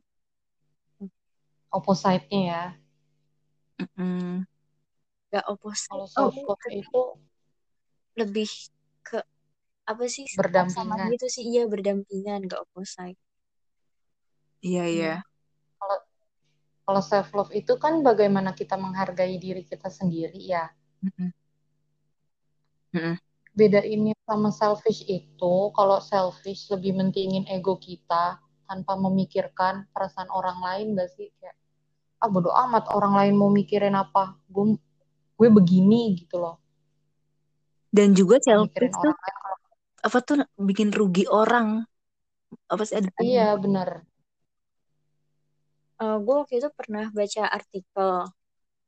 opposite-nya 1.74 2.40
ya 2.40 2.64
mm-hmm. 3.82 4.44
gak 5.32 5.44
opposite 5.50 5.90
kalau 5.90 6.06
love 6.06 6.38
oh, 6.38 6.56
itu 6.70 7.02
lebih 8.14 8.50
ke 9.02 9.18
apa 9.84 10.04
sih 10.06 10.24
berdampingan 10.38 10.94
sama 10.94 11.10
gitu 11.10 11.26
sih 11.28 11.44
iya 11.44 11.66
berdampingan 11.66 12.46
gak 12.46 12.62
opposite 12.62 13.18
Iya, 14.64 14.84
iya. 14.88 15.14
Kalau 15.76 15.96
kalau 16.88 17.02
self 17.04 17.28
love 17.36 17.52
itu 17.52 17.76
kan 17.76 18.00
bagaimana 18.00 18.56
kita 18.56 18.80
menghargai 18.80 19.36
diri 19.36 19.60
kita 19.68 19.92
sendiri 19.92 20.40
ya. 20.40 20.72
Mm-hmm. 21.04 21.30
Mm-hmm. 22.96 23.16
Beda 23.54 23.80
ini 23.84 24.16
sama 24.24 24.48
selfish 24.50 25.04
itu, 25.06 25.54
kalau 25.76 26.00
selfish 26.00 26.66
lebih 26.72 26.96
mentingin 26.96 27.44
ego 27.46 27.76
kita 27.76 28.40
tanpa 28.64 28.96
memikirkan 28.96 29.84
perasaan 29.92 30.32
orang 30.32 30.58
lain 30.64 30.96
gak 30.96 31.12
sih 31.14 31.28
kayak 31.38 31.54
ah 32.24 32.28
bodo 32.32 32.48
amat 32.50 32.88
orang 32.88 33.14
lain 33.20 33.34
mau 33.36 33.52
mikirin 33.52 33.92
apa, 33.92 34.40
gue 34.48 34.80
gue 35.36 35.48
begini 35.52 36.16
gitu 36.16 36.40
loh. 36.40 36.56
Dan 37.92 38.16
juga 38.16 38.40
selfish 38.40 38.96
tuh 38.96 39.14
apa 40.04 40.18
tuh 40.20 40.44
bikin 40.56 40.92
rugi 40.92 41.28
orang 41.28 41.84
apa 42.68 42.82
sih 42.84 43.00
ada 43.00 43.08
iya 43.24 43.56
benar 43.56 44.04
uh, 46.00 46.18
gue 46.18 46.34
waktu 46.34 46.54
itu 46.62 46.68
pernah 46.74 47.10
baca 47.10 47.44
artikel 47.50 48.10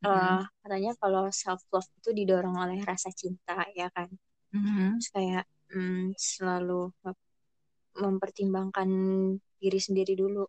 uh, 0.06 0.42
katanya 0.62 0.92
kalau 0.98 1.28
self 1.30 1.62
love 1.70 1.88
itu 2.02 2.10
didorong 2.14 2.56
oleh 2.56 2.80
rasa 2.82 3.10
cinta 3.12 3.66
ya 3.74 3.90
kan? 3.92 4.10
Mm-hmm. 4.54 4.88
terus 4.96 5.10
kayak 5.12 5.44
mm, 5.74 6.16
selalu 6.16 6.88
mempertimbangkan 7.98 8.88
diri 9.58 9.80
sendiri 9.82 10.14
dulu. 10.16 10.46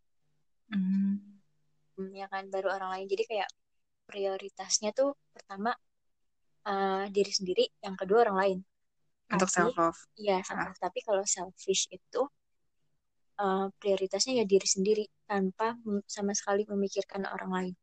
Mm-hmm. 0.72 2.14
ya 2.14 2.30
kan 2.30 2.48
baru 2.54 2.78
orang 2.78 2.90
lain. 2.94 3.08
Jadi 3.10 3.24
kayak 3.26 3.50
prioritasnya 4.08 4.94
tuh 4.94 5.18
pertama 5.34 5.74
uh, 6.70 7.10
diri 7.10 7.32
sendiri 7.34 7.66
yang 7.82 7.98
kedua 7.98 8.30
orang 8.30 8.38
lain. 8.38 8.60
Untuk 9.28 9.52
self 9.52 9.76
love 9.76 10.00
iya 10.16 10.40
love 10.40 10.80
tapi 10.80 11.04
kalau 11.04 11.24
selfish 11.28 11.92
itu 11.92 12.22
uh, 13.39 13.70
prioritasnya 13.77 14.44
ya 14.44 14.46
diri 14.46 14.67
sendiri 14.67 15.03
tanpa 15.29 15.77
sama 16.10 16.34
sekali 16.34 16.65
memikirkan 16.65 17.25
orang 17.29 17.51
lain. 17.51 17.74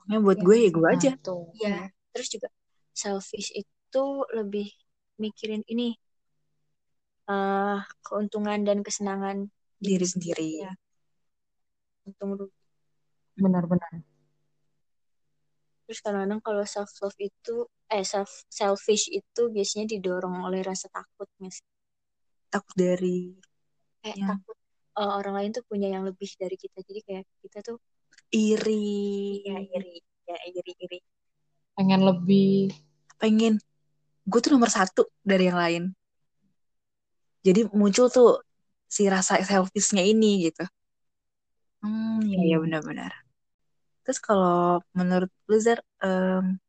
Pokoknya 0.00 0.18
buat 0.24 0.38
ya, 0.40 0.44
gue 0.44 0.56
ya 0.56 0.70
gue 0.72 0.88
aja. 0.88 1.10
Tuh. 1.20 1.44
Ya, 1.60 1.92
terus 2.12 2.28
juga 2.32 2.48
selfish 2.96 3.52
itu 3.54 4.04
lebih 4.34 4.68
mikirin 5.20 5.62
ini 5.68 5.96
uh, 7.28 7.84
keuntungan 8.00 8.64
dan 8.64 8.80
kesenangan 8.80 9.48
diri 9.76 10.06
sendiri. 10.08 10.48
Ya. 10.66 10.72
Untung 12.08 12.50
Benar-benar. 13.40 14.04
Terus 15.88 15.98
kadang-kadang 16.06 16.40
kalau 16.44 16.64
self 16.68 16.92
love 17.02 17.18
itu 17.18 17.66
eh 17.90 18.06
self 18.06 18.46
selfish 18.46 19.10
itu 19.10 19.42
biasanya 19.50 19.90
didorong 19.90 20.46
oleh 20.46 20.62
rasa 20.62 20.86
takut. 20.92 21.26
Takut 22.46 22.76
dari 22.78 23.34
kayak 24.00 24.16
ya. 24.16 24.26
takut 24.34 24.56
uh, 24.96 25.12
orang 25.20 25.34
lain 25.36 25.50
tuh 25.54 25.64
punya 25.68 25.88
yang 25.92 26.04
lebih 26.04 26.28
dari 26.36 26.56
kita. 26.56 26.80
Jadi 26.84 27.00
kayak 27.04 27.24
kita 27.44 27.58
tuh 27.64 27.78
iri. 28.32 29.44
Ya 29.46 29.58
iri. 29.60 29.96
Ya 30.26 30.36
iri 30.48 30.72
iri. 30.76 30.98
Pengen 31.76 32.00
lebih. 32.04 32.74
Pengen. 33.20 33.60
Gue 34.26 34.40
tuh 34.42 34.52
nomor 34.56 34.70
satu 34.72 35.08
dari 35.24 35.48
yang 35.48 35.58
lain. 35.58 35.84
Jadi 37.40 37.72
muncul 37.72 38.12
tuh 38.12 38.44
si 38.90 39.08
rasa 39.08 39.40
selfishnya 39.40 40.04
ini 40.04 40.50
gitu. 40.50 40.64
Hmm 41.80 42.20
ya 42.28 42.40
ya 42.44 42.56
benar-benar. 42.60 43.12
Terus 44.04 44.18
kalau 44.20 44.84
menurut 44.92 45.30
Blizzard 45.48 45.80
um, 46.04 46.60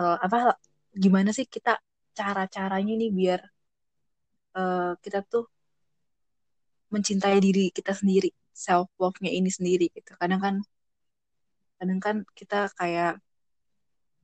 uh, 0.00 0.18
apa 0.18 0.58
gimana 0.90 1.30
sih 1.30 1.46
kita 1.46 1.78
cara-caranya 2.16 2.94
nih 2.98 3.10
biar 3.14 3.40
uh, 4.58 4.98
kita 4.98 5.22
tuh 5.22 5.46
mencintai 6.90 7.38
diri 7.38 7.70
kita 7.70 7.94
sendiri 7.94 8.34
self 8.50 8.90
love-nya 8.98 9.30
ini 9.30 9.48
sendiri 9.48 9.88
gitu 9.94 10.12
kadang 10.18 10.42
kan 10.42 10.54
kadang 11.80 12.00
kan 12.02 12.16
kita 12.36 12.68
kayak 12.76 13.16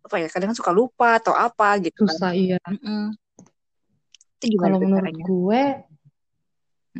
apa 0.06 0.16
ya 0.22 0.28
kadang 0.30 0.54
kan 0.54 0.58
suka 0.58 0.70
lupa 0.70 1.18
atau 1.18 1.34
apa 1.34 1.82
gitu 1.82 2.04
kan. 2.04 2.10
susah 2.10 2.30
kan. 2.30 2.74
iya 4.44 4.58
kalau 4.60 4.78
menurut 4.78 5.10
caranya? 5.10 5.24
gue 5.26 5.62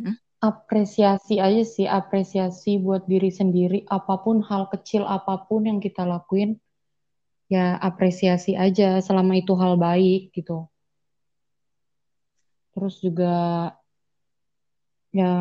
mm 0.01 0.15
apresiasi 0.37 1.41
aja 1.41 1.65
sih 1.65 1.89
apresiasi 1.89 2.77
buat 2.77 3.09
diri 3.09 3.33
sendiri 3.33 3.89
apa 3.89 4.21
pun 4.21 4.45
hal 4.45 4.69
kecil 4.69 5.01
apa 5.01 5.49
pun 5.49 5.65
yang 5.65 5.81
kita 5.81 6.05
lakuin 6.05 6.61
ya 7.49 7.73
apresiasi 7.81 8.53
aja 8.53 9.01
selama 9.01 9.33
itu 9.33 9.57
hal 9.57 9.81
baik 9.81 10.29
gitu 10.37 10.69
terus 12.77 13.01
juga 13.01 13.33
ya 15.15 15.31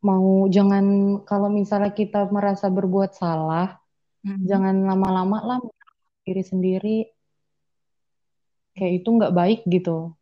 mau 0.00 0.28
jangan 0.48 0.84
kalau 1.28 1.48
misalnya 1.52 1.92
kita 1.92 2.28
merasa 2.32 2.72
berbuat 2.72 3.12
salah 3.12 3.80
hmm. 4.24 4.44
jangan 4.48 4.76
lama-lama 4.86 5.38
lah 5.44 5.58
diri 6.24 6.44
sendiri 6.44 6.98
kayak 8.76 9.04
itu 9.04 9.08
nggak 9.08 9.34
baik 9.34 9.60
gitu 9.68 10.14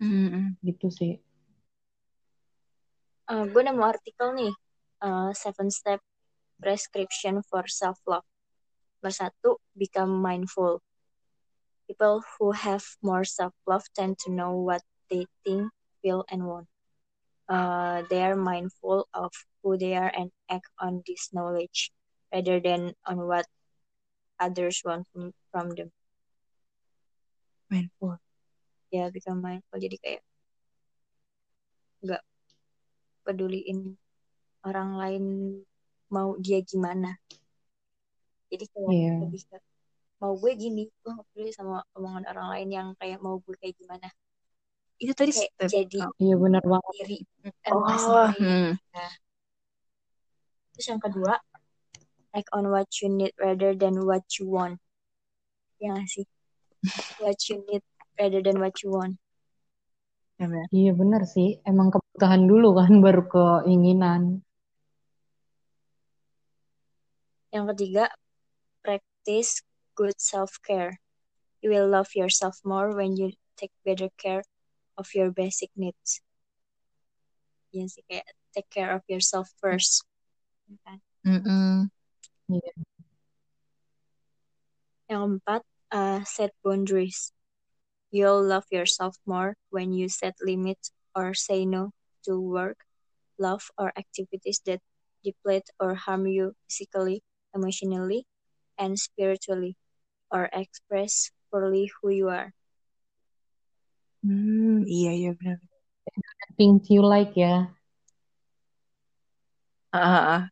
Mm-mm. 0.00 0.56
gitu 0.64 0.88
sih 0.88 1.20
Eh, 3.30 3.46
gue 3.46 3.62
nemu 3.62 3.78
artikel 3.78 4.34
nih, 4.34 4.50
eh, 5.06 5.30
Seven 5.38 5.70
Step 5.70 6.02
Prescription 6.58 7.46
for 7.46 7.62
Self-Love. 7.70 8.26
Nomor 8.98 9.14
satu, 9.14 9.50
become 9.78 10.18
mindful. 10.18 10.82
People 11.86 12.26
who 12.34 12.50
have 12.50 12.82
more 13.06 13.22
self-love 13.22 13.86
tend 13.94 14.18
to 14.26 14.34
know 14.34 14.58
what 14.58 14.82
they 15.06 15.30
think, 15.46 15.70
feel, 16.02 16.26
and 16.26 16.42
want. 16.42 16.66
Uh, 17.50 18.06
they 18.06 18.22
are 18.22 18.38
mindful 18.38 19.10
of 19.10 19.34
who 19.58 19.74
they 19.74 19.98
are 19.98 20.06
and 20.14 20.30
act 20.46 20.70
on 20.78 21.02
this 21.02 21.34
knowledge 21.34 21.90
rather 22.30 22.62
than 22.62 22.94
on 23.02 23.26
what 23.26 23.42
others 24.38 24.78
want 24.86 25.02
from, 25.10 25.34
from 25.50 25.74
them. 25.74 25.90
Mindful. 27.66 28.22
Ya, 28.94 29.10
become 29.10 29.42
mindful. 29.42 29.82
Jadi 29.82 29.98
kayak 29.98 30.22
nggak 32.06 32.22
peduliin 33.26 33.98
orang 34.62 34.90
lain 34.94 35.24
mau 36.10 36.38
dia 36.38 36.62
gimana. 36.62 37.18
Jadi 38.50 38.64
kayak 38.70 38.90
Iya. 38.90 39.14
lebih 39.26 39.42
ke 39.46 39.58
mau 40.20 40.36
gue 40.36 40.52
gini, 40.52 40.84
gue 40.86 41.10
gak 41.16 41.26
peduli 41.32 41.50
sama 41.54 41.80
omongan 41.96 42.28
orang 42.28 42.48
lain 42.52 42.68
yang 42.68 42.88
kayak 43.00 43.18
mau 43.24 43.40
gue 43.40 43.56
kayak 43.56 43.72
gimana. 43.78 44.10
Itu 45.00 45.12
tadi 45.16 45.32
Kayak 45.32 45.48
step. 45.56 45.68
jadi 45.72 46.00
iya 46.20 46.34
benar 46.36 46.60
banget 46.60 46.92
diri 47.00 47.18
Oh, 47.72 48.28
hmm. 48.36 48.76
Terus 50.76 50.86
yang 50.92 51.00
kedua, 51.00 51.34
act 52.36 52.48
on 52.52 52.68
what 52.68 52.88
you 53.00 53.08
need 53.08 53.32
rather 53.40 53.72
than 53.72 54.04
what 54.04 54.24
you 54.36 54.44
want. 54.48 54.76
Ya 55.80 55.96
gak 55.96 56.08
sih? 56.08 56.26
What 57.24 57.40
you 57.48 57.64
need 57.68 57.84
rather 58.20 58.40
than 58.44 58.60
what 58.60 58.80
you 58.84 58.92
want. 58.92 59.16
Ya, 60.40 60.48
benar. 60.48 60.66
iya 60.72 60.92
benar 60.96 61.22
sih 61.28 61.60
emang 61.68 61.92
kebutuhan 61.92 62.48
dulu 62.48 62.76
kan 62.76 62.92
baru 63.04 63.22
keinginan 63.28 64.44
Yang 67.50 67.64
ketiga, 67.74 68.04
practice 68.80 69.66
good 69.98 70.14
self-care. 70.22 71.02
You 71.60 71.74
will 71.74 71.90
love 71.90 72.14
yourself 72.14 72.62
more 72.62 72.94
when 72.94 73.18
you 73.18 73.34
take 73.58 73.74
better 73.82 74.06
care 74.14 74.46
of 75.00 75.08
your 75.16 75.32
basic 75.32 75.72
needs. 75.72 76.20
Ya 77.72 77.88
sih, 77.88 78.04
kayak 78.04 78.28
take 78.52 78.68
care 78.68 78.92
of 78.92 79.00
yourself 79.08 79.48
first. 79.56 80.04
Mm-mm. 81.24 81.88
Iya. 82.52 82.72
Yang 85.08 85.20
keempat, 85.40 85.62
uh, 85.90 86.20
set 86.28 86.52
boundaries. 86.60 87.32
You'll 88.12 88.42
love 88.42 88.66
yourself 88.68 89.16
more 89.24 89.56
when 89.70 89.94
you 89.94 90.12
set 90.12 90.34
limits 90.42 90.92
or 91.14 91.32
say 91.32 91.64
no 91.64 91.94
to 92.26 92.36
work, 92.36 92.82
love, 93.38 93.70
or 93.78 93.94
activities 93.94 94.60
that 94.66 94.82
deplete 95.22 95.70
or 95.78 95.94
harm 95.94 96.26
you 96.26 96.58
physically, 96.66 97.22
emotionally, 97.54 98.26
and 98.78 98.98
spiritually, 98.98 99.78
or 100.30 100.50
express 100.50 101.30
fully 101.50 101.90
who 102.02 102.10
you 102.10 102.28
are. 102.28 102.50
Hmm, 104.22 104.84
iya 104.94 105.08
iya 105.18 105.28
benar. 105.38 105.58
things 106.56 106.84
you 106.90 107.00
like 107.02 107.32
ya 107.36 107.52
Ah, 109.92 109.98
ah, 110.02 110.24
ah. 110.34 110.42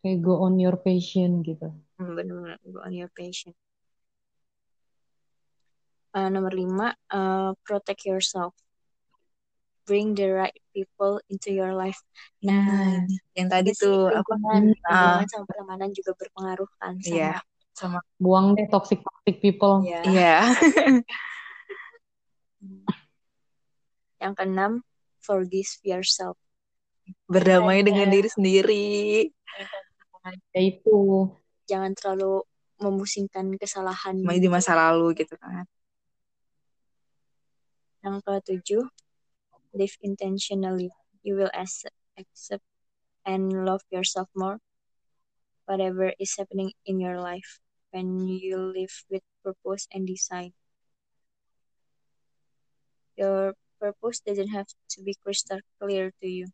kayak 0.00 0.18
go 0.24 0.32
on 0.46 0.54
your 0.62 0.76
passion 0.84 1.30
gitu 1.48 1.68
Hmm, 2.00 2.16
Benar-benar 2.16 2.56
go 2.72 2.80
on 2.80 2.92
your 2.96 3.12
passion. 3.12 3.52
Uh, 6.10 6.26
nomor 6.32 6.50
lima, 6.50 6.96
uh, 7.12 7.52
protect 7.62 8.02
yourself. 8.08 8.56
Bring 9.86 10.16
the 10.16 10.32
right 10.32 10.56
people 10.74 11.20
into 11.30 11.52
your 11.52 11.70
life. 11.76 12.00
Nah, 12.42 13.04
ini 13.04 13.20
yang 13.36 13.46
tadi 13.52 13.70
sih, 13.76 13.84
tuh 13.84 14.10
apa? 14.10 14.32
Ah, 14.88 15.22
lingkungan 15.22 15.28
sama 15.28 15.44
pertemanan 15.46 15.90
juga 15.94 16.10
berpengaruh 16.18 16.70
kan 16.80 16.94
sama 16.98 17.14
iya, 17.14 17.32
sama 17.76 17.98
buang 18.18 18.56
deh 18.56 18.66
toxic 18.72 18.98
toxic 19.04 19.36
people 19.44 19.84
ya. 19.86 20.02
iya. 20.08 20.34
Yang 24.20 24.32
keenam, 24.36 24.72
forgive 25.24 25.72
yourself. 25.82 26.36
Berdamai 27.26 27.82
dengan 27.82 28.06
diri 28.12 28.28
sendiri. 28.28 28.88
ya 30.52 30.60
itu 30.60 31.26
jangan 31.64 31.96
terlalu 31.96 32.44
memusingkan 32.80 33.56
kesalahan. 33.56 34.20
Masih 34.20 34.42
di 34.44 34.50
masa 34.52 34.76
lalu 34.76 35.16
gitu 35.16 35.34
kan. 35.40 35.64
Yang 38.04 38.16
ketujuh, 38.24 38.84
live 39.76 39.96
intentionally. 40.00 40.92
You 41.20 41.36
will 41.36 41.52
accept, 41.52 41.96
accept 42.16 42.64
and 43.28 43.52
love 43.68 43.84
yourself 43.92 44.28
more, 44.32 44.58
whatever 45.68 46.16
is 46.16 46.32
happening 46.40 46.72
in 46.88 46.96
your 46.96 47.20
life, 47.20 47.60
when 47.92 48.24
you 48.24 48.56
live 48.56 48.92
with 49.12 49.20
purpose 49.44 49.84
and 49.92 50.08
design. 50.08 50.56
Your 53.20 53.52
purpose 53.80 54.20
doesn't 54.20 54.52
have 54.52 54.68
to 54.92 55.02
be 55.02 55.16
crystal 55.24 55.58
clear 55.80 56.12
to 56.20 56.28
you. 56.28 56.46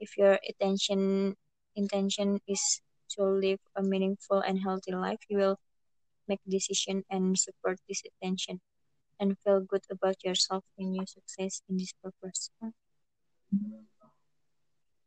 If 0.00 0.16
your 0.16 0.40
intention 0.40 1.36
intention 1.76 2.40
is 2.48 2.80
to 3.14 3.28
live 3.28 3.60
a 3.76 3.84
meaningful 3.84 4.40
and 4.40 4.64
healthy 4.64 4.96
life, 4.96 5.20
you 5.28 5.36
will 5.36 5.60
make 6.24 6.40
decision 6.48 7.04
and 7.12 7.36
support 7.36 7.76
this 7.84 8.00
intention 8.00 8.64
and 9.20 9.36
feel 9.44 9.60
good 9.60 9.84
about 9.92 10.24
yourself 10.24 10.64
when 10.80 10.96
you 10.96 11.04
success 11.04 11.60
in 11.68 11.76
this 11.76 11.92
purpose. 12.00 12.48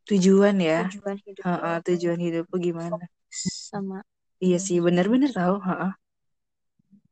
Tujuan 0.05 0.61
ya. 0.61 0.85
Tujuan 0.93 1.17
hidup 1.25 1.41
Heeh, 1.41 1.75
lo 1.79 1.81
tujuan 1.81 2.19
hidup 2.21 2.45
gimana? 2.53 3.01
sama 3.33 4.05
Iya 4.43 4.59
sih, 4.61 4.77
bener-bener 4.77 5.33
tahu. 5.33 5.57
Heeh. 5.57 5.93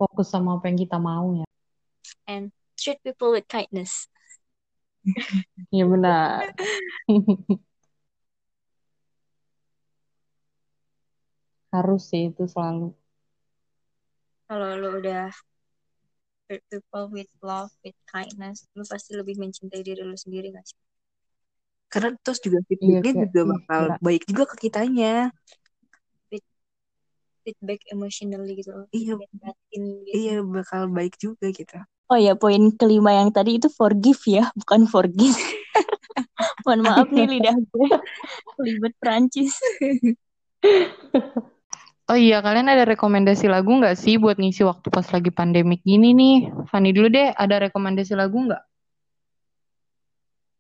fokus 0.02 0.34
sama 0.34 0.58
apa 0.58 0.66
yang 0.66 0.82
kita 0.82 0.98
mau 0.98 1.30
ya 1.38 1.46
and 2.28 2.52
treat 2.78 3.00
people 3.04 3.32
with 3.32 3.48
kindness. 3.48 4.08
iya 5.74 5.84
benar 5.92 6.44
harus 11.76 12.02
sih 12.10 12.22
itu 12.32 12.44
selalu 12.54 12.86
Kalau 14.48 14.70
lo 14.82 14.90
udah 15.00 15.32
treat 16.46 16.62
people 16.70 17.06
with 17.10 17.30
love, 17.42 17.72
with 17.84 17.98
kindness, 18.14 18.58
lo 18.78 18.84
pasti 18.92 19.12
lebih 19.20 19.36
mencintai 19.42 19.82
diri 19.88 20.02
lo 20.06 20.14
sendiri 20.24 20.48
gak 20.54 20.66
sih? 20.70 20.80
Karena 21.92 22.10
terus 22.24 22.40
juga 22.46 22.60
iya 22.84 23.00
feedbacknya 23.00 23.12
kayak 23.12 23.32
juga 23.34 23.42
ih, 23.50 23.54
bakal 23.54 23.82
gila. 23.82 23.96
baik 24.06 24.22
juga 24.30 24.44
ke 24.52 24.56
kitanya. 24.64 25.08
Feedback 27.41 27.82
emotionally 27.89 28.54
gitu 28.54 28.69
loh, 28.71 28.86
Iya, 28.93 29.17
batin 29.17 29.84
gitu. 30.06 30.13
iya 30.13 30.36
bakal 30.45 30.86
baik 30.89 31.17
juga 31.17 31.49
gitu. 31.49 31.77
Oh 32.06 32.19
ya, 32.19 32.36
poin 32.36 32.69
kelima 32.75 33.15
yang 33.15 33.32
tadi 33.32 33.58
itu 33.58 33.71
forgive 33.71 34.19
ya, 34.27 34.51
bukan 34.54 34.86
forgive. 34.86 35.34
Mohon 36.67 36.82
maaf 36.86 37.08
nih 37.10 37.25
lidah 37.25 37.56
gue 37.56 37.88
kelibet 38.58 38.93
Prancis. 39.01 39.56
Oh 42.06 42.19
iya, 42.19 42.43
kalian 42.43 42.67
ada 42.67 42.84
rekomendasi 42.84 43.47
lagu 43.47 43.71
nggak 43.71 43.95
sih 43.95 44.19
buat 44.19 44.36
ngisi 44.36 44.67
waktu 44.67 44.91
pas 44.91 45.08
lagi 45.10 45.32
pandemik 45.32 45.80
gini 45.82 46.12
nih? 46.12 46.38
Fanny 46.67 46.91
dulu 46.91 47.08
deh, 47.08 47.32
ada 47.32 47.63
rekomendasi 47.63 48.13
lagu 48.19 48.36
nggak? 48.36 48.60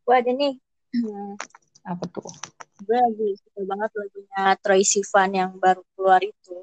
Gue 0.07 0.15
ada 0.15 0.31
nih, 0.31 0.55
hmm, 0.95 1.35
Apa 1.83 2.03
tuh? 2.07 2.23
gue 2.81 2.97
lagi 2.97 3.37
suka 3.37 3.61
banget 3.67 3.91
lagunya 3.93 4.43
Troy 4.57 4.81
Sivan 4.81 5.29
yang 5.35 5.51
baru 5.59 5.83
keluar 5.93 6.23
itu. 6.23 6.55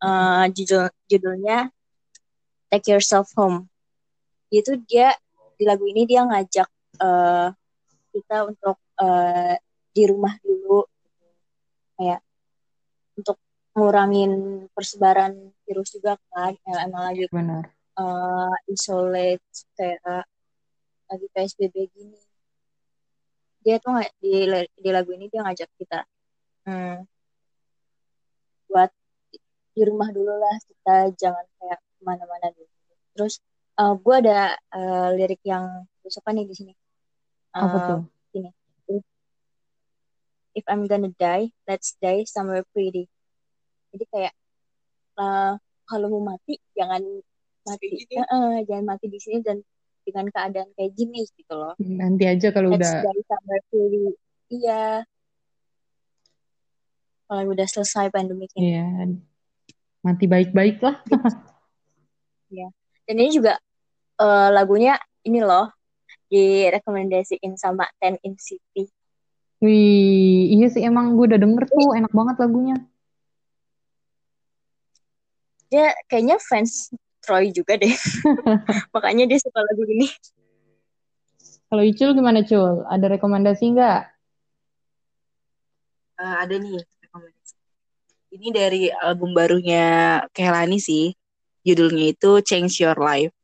Eh, 0.00 0.44
judul 0.56 0.88
judulnya 1.12 1.68
Take 2.72 2.88
Yourself 2.96 3.28
Home. 3.36 3.68
Itu 4.48 4.80
dia 4.88 5.12
di 5.60 5.68
lagu 5.68 5.84
ini 5.84 6.08
dia 6.08 6.24
ngajak 6.24 6.68
eh, 7.04 7.48
kita 8.16 8.36
untuk 8.48 8.80
eh, 8.96 9.60
di 9.92 10.02
rumah 10.08 10.32
dulu, 10.40 10.88
kayak 12.00 12.24
untuk 13.20 13.36
ngurangin 13.76 14.32
persebaran 14.72 15.52
virus 15.68 15.92
juga 15.92 16.16
kan. 16.32 16.56
Emang 16.80 17.12
lagi 17.12 17.28
Benar. 17.28 17.68
eh, 18.00 18.54
isolate 18.72 19.44
kayak 19.76 20.24
lagi 21.12 21.26
PSBB 21.36 21.76
gini. 21.92 22.20
Dia 23.60 23.76
tuh 23.76 24.00
di 24.16 24.48
di 24.80 24.88
lagu 24.88 25.12
ini 25.12 25.28
dia 25.28 25.44
ngajak 25.44 25.68
kita 25.76 26.00
hmm, 26.64 27.04
buat 28.72 28.88
di 29.70 29.82
rumah 29.82 30.10
dulu 30.10 30.32
lah 30.32 30.56
kita 30.60 30.94
jangan 31.16 31.46
kayak 31.56 31.78
ke 31.78 32.00
mana-mana 32.02 32.46
dulu. 32.52 32.70
Terus 33.14 33.38
eh, 33.76 33.94
gue 33.94 34.14
ada 34.20 34.38
eh, 34.54 35.08
lirik 35.14 35.42
yang 35.42 35.64
suka 36.04 36.30
nih 36.30 36.44
di 36.44 36.54
sini. 36.54 36.72
Apa 37.50 37.76
Eh, 37.76 37.84
tuh? 37.86 38.00
gini. 38.30 38.50
If 40.50 40.66
I'm 40.66 40.90
gonna 40.90 41.14
die, 41.14 41.54
let's 41.64 41.94
die 41.96 42.26
somewhere 42.26 42.66
pretty. 42.74 43.06
Jadi 43.94 44.04
kayak 44.10 44.34
eh, 45.16 45.52
kalau 45.86 46.06
mau 46.10 46.34
mati 46.34 46.58
jangan 46.74 47.02
mati. 47.62 47.86
Heeh, 48.10 48.66
jangan 48.66 48.84
mati 48.86 49.06
di 49.06 49.18
sini 49.18 49.38
dan 49.40 49.62
dengan 50.00 50.26
keadaan 50.32 50.72
kayak 50.74 50.96
gini 50.96 51.22
gitu 51.28 51.52
loh 51.54 51.76
Nanti 51.76 52.24
aja 52.24 52.50
kalau 52.50 52.72
Let's 52.72 52.88
udah 52.88 53.04
die 53.04 53.22
somewhere 53.28 53.62
fully. 53.68 54.10
iya 54.50 55.04
kalau 57.28 57.52
udah 57.52 57.68
selesai 57.68 58.08
pandemi 58.10 58.48
ini 58.56 58.74
ya 58.74 58.86
mati 60.00 60.24
baik-baik 60.26 60.80
lah. 60.80 60.96
dan 63.10 63.18
ini 63.18 63.34
juga 63.34 63.58
eh, 64.22 64.48
lagunya 64.54 64.94
ini 65.26 65.42
loh 65.42 65.66
direkomendasiin 66.30 67.58
sama 67.58 67.90
Ten 67.98 68.14
in 68.22 68.38
City 68.38 68.86
Wih, 69.60 70.56
iya 70.56 70.72
sih 70.72 70.80
emang 70.80 71.18
gue 71.18 71.26
udah 71.26 71.40
denger 71.42 71.68
tuh 71.68 71.92
enak 71.92 72.14
banget 72.16 72.36
lagunya. 72.40 72.76
dia 75.70 75.90
kayaknya 76.06 76.38
fans 76.38 76.94
Troy 77.20 77.50
juga 77.50 77.74
deh 77.76 77.90
makanya 78.94 79.26
dia 79.26 79.38
suka 79.42 79.58
lagu 79.58 79.82
ini 79.90 80.06
Kalau 81.70 81.86
Icul 81.86 82.18
gimana 82.18 82.42
Cul? 82.42 82.82
Ada 82.90 83.14
rekomendasi 83.14 83.78
nggak? 83.78 84.00
Eh, 86.18 86.34
ada 86.42 86.58
nih. 86.58 86.82
Ini 88.30 88.48
dari 88.54 88.82
album 88.86 89.34
barunya 89.34 90.18
Kehlani 90.30 90.78
sih. 90.78 91.10
Judulnya 91.66 92.14
itu 92.14 92.40
Change 92.46 92.72
Your 92.86 92.96
Life. 92.96 93.34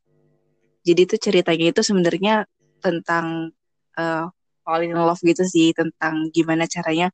Jadi 0.87 1.01
itu 1.03 1.15
ceritanya 1.19 1.65
itu 1.75 1.81
sebenarnya 1.83 2.47
tentang 2.79 3.51
eh, 3.99 4.25
fall 4.63 4.81
in 4.87 4.95
love 4.95 5.19
gitu 5.19 5.43
sih, 5.43 5.75
tentang 5.75 6.31
gimana 6.31 6.63
caranya 6.71 7.11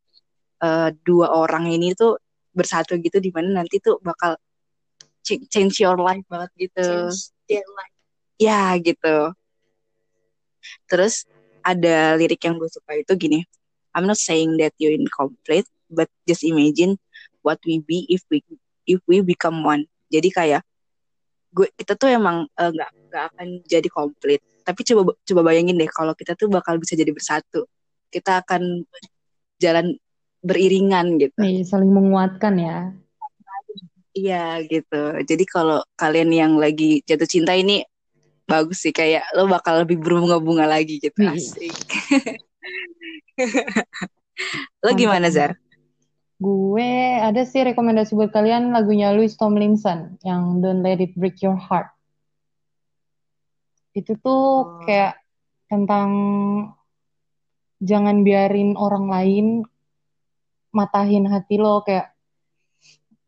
eh, 0.61 0.89
dua 1.01 1.33
orang 1.33 1.65
ini 1.73 1.97
tuh 1.97 2.21
bersatu 2.53 3.01
gitu, 3.01 3.17
di 3.17 3.33
mana 3.33 3.65
nanti 3.65 3.81
tuh 3.81 3.97
bakal 4.05 4.37
ch- 5.25 5.41
change 5.49 5.81
your 5.81 5.97
life 5.97 6.21
banget 6.29 6.69
gitu. 6.69 6.85
Change 7.09 7.33
their 7.49 7.65
life. 7.73 7.95
Ya 8.37 8.77
gitu. 8.77 9.33
Terus 10.85 11.25
ada 11.65 12.13
lirik 12.21 12.45
yang 12.45 12.61
gue 12.61 12.69
suka 12.69 13.01
itu 13.01 13.13
gini. 13.17 13.41
I'm 13.97 14.05
not 14.05 14.21
saying 14.21 14.61
that 14.61 14.77
you're 14.77 14.93
incomplete, 14.93 15.65
but 15.89 16.09
just 16.29 16.45
imagine 16.45 17.01
what 17.43 17.59
we 17.67 17.83
be 17.83 18.07
if 18.09 18.23
we 18.31 18.41
if 18.89 19.03
we 19.05 19.21
become 19.21 19.61
one. 19.61 19.85
Jadi 20.09 20.29
kayak 20.33 20.61
gue 21.53 21.69
kita 21.77 21.93
tuh 21.93 22.09
emang 22.09 22.49
eh, 22.57 22.71
nggak 22.73 22.91
nggak 23.11 23.23
akan 23.33 23.47
jadi 23.67 23.87
komplit. 23.91 24.41
Tapi 24.63 24.81
coba 24.87 25.13
coba 25.13 25.41
bayangin 25.51 25.77
deh 25.77 25.89
kalau 25.91 26.17
kita 26.17 26.33
tuh 26.33 26.49
bakal 26.49 26.79
bisa 26.81 26.97
jadi 26.97 27.13
bersatu. 27.13 27.67
Kita 28.09 28.41
akan 28.41 28.87
jalan 29.61 29.93
beriringan 30.43 31.21
gitu. 31.21 31.39
Nih, 31.39 31.63
saling 31.63 31.91
menguatkan 31.91 32.55
ya. 32.59 32.77
Iya 34.13 34.61
gitu. 34.69 35.25
Jadi 35.25 35.43
kalau 35.49 35.81
kalian 35.97 36.29
yang 36.29 36.53
lagi 36.61 37.01
jatuh 37.01 37.25
cinta 37.25 37.57
ini 37.57 37.81
bagus 38.45 38.85
sih 38.85 38.93
kayak 38.93 39.25
lo 39.33 39.49
bakal 39.49 39.81
lebih 39.81 39.97
berbunga-bunga 39.97 40.69
lagi 40.69 41.01
gitu. 41.01 41.17
Asik. 41.25 41.73
lo 44.85 44.93
gimana 44.93 45.33
Zar? 45.33 45.57
Gue 46.43 47.15
ada 47.23 47.47
sih 47.47 47.63
rekomendasi 47.63 48.19
buat 48.19 48.35
kalian 48.35 48.75
lagunya 48.75 49.15
Louis 49.15 49.31
Tomlinson 49.31 50.19
yang 50.27 50.59
Don't 50.59 50.83
Let 50.83 50.99
It 50.99 51.15
Break 51.15 51.39
Your 51.39 51.55
Heart. 51.55 51.87
Itu 53.95 54.19
tuh 54.19 54.43
Oh. 54.43 54.83
kayak 54.83 55.23
tentang 55.71 56.09
jangan 57.79 58.27
biarin 58.27 58.75
orang 58.75 59.07
lain 59.07 59.45
matahin 60.75 61.31
hati 61.31 61.55
lo 61.61 61.79
kayak 61.87 62.11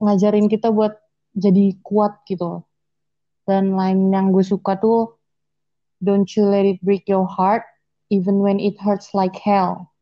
ngajarin 0.03 0.51
kita 0.51 0.75
buat 0.75 0.99
jadi 1.31 1.79
kuat 1.87 2.19
gitu. 2.27 2.67
Dan 3.47 3.79
lain 3.79 4.11
yang 4.11 4.35
gue 4.35 4.43
suka 4.43 4.75
tuh 4.75 5.15
Don't 6.03 6.27
you 6.35 6.43
let 6.43 6.67
it 6.67 6.83
break 6.83 7.07
your 7.07 7.23
heart 7.23 7.63
even 8.11 8.43
when 8.43 8.59
it 8.59 8.75
hurts 8.83 9.15
like 9.15 9.39
hell. 9.39 9.94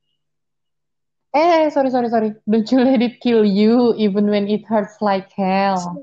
Eh, 1.34 1.70
sorry, 1.72 1.90
sorry, 1.92 2.10
sorry. 2.10 2.36
Don't 2.50 2.72
you 2.72 2.80
let 2.84 3.02
it 3.02 3.20
kill 3.22 3.44
you 3.46 3.94
even 3.98 4.28
when 4.30 4.48
it 4.48 4.66
hurts 4.66 5.02
like 5.02 5.32
hell. 5.34 6.02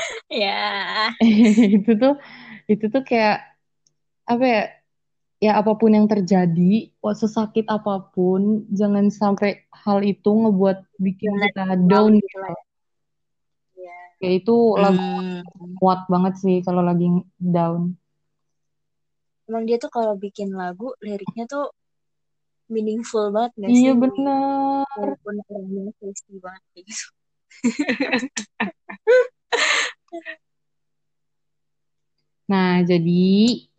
ya. 0.30 1.10
Itu 1.76 1.90
tuh 2.02 2.12
itu 2.72 2.84
tuh 2.94 3.02
kayak 3.10 3.36
apa 4.32 4.44
ya 4.54 4.60
ya 5.46 5.50
apa 5.60 5.72
pun 5.80 5.90
yang 5.98 6.06
terjadi 6.12 6.62
wah, 7.02 7.16
sesakit 7.22 7.64
apa 7.76 7.92
pun 8.14 8.42
jangan 8.78 9.06
sampai 9.20 9.50
hal 9.82 9.98
itu 10.12 10.28
ngebuat 10.42 10.78
bikin 11.06 11.32
Jangan 11.32 11.40
kita 11.44 11.62
down 11.90 12.12
gitu 12.20 12.36
gitu. 12.38 12.38
lah 12.42 12.50
ya. 12.52 12.64
Kayak 14.18 14.34
itu 14.38 14.52
lagu 14.82 15.02
Hmm, 15.06 15.78
kuat 15.78 16.00
banget 16.12 16.34
sih 16.42 16.56
kalau 16.66 16.82
lagi 16.88 17.06
down. 17.54 17.82
Emang 19.48 19.62
dia 19.68 19.76
tuh 19.84 19.90
kalau 19.96 20.14
bikin 20.24 20.48
lagu 20.60 20.86
liriknya 21.06 21.44
tuh 21.52 21.64
meaningful 22.74 23.24
banget 23.34 23.52
gak 23.64 23.74
iya 23.74 23.90
sih? 23.90 23.94
bener 24.02 24.86
walaupun 24.96 25.34
orangnya 25.50 25.92
tasty 26.00 26.34
banget 26.44 26.62
kayak 26.72 26.84
gitu. 26.90 27.06
Nah 32.50 32.72
jadi 32.90 33.24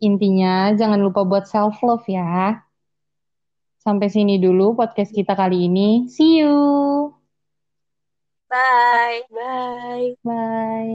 intinya 0.06 0.54
jangan 0.78 1.00
lupa 1.06 1.20
buat 1.30 1.44
self 1.52 1.76
love 1.86 2.06
ya. 2.16 2.62
Sampai 3.84 4.08
sini 4.14 4.34
dulu 4.44 4.66
podcast 4.78 5.10
kita 5.18 5.32
kali 5.40 5.58
ini. 5.68 5.88
See 6.14 6.32
you. 6.40 6.54
Bye 8.50 9.22
bye. 9.30 10.16
Bye 10.24 10.86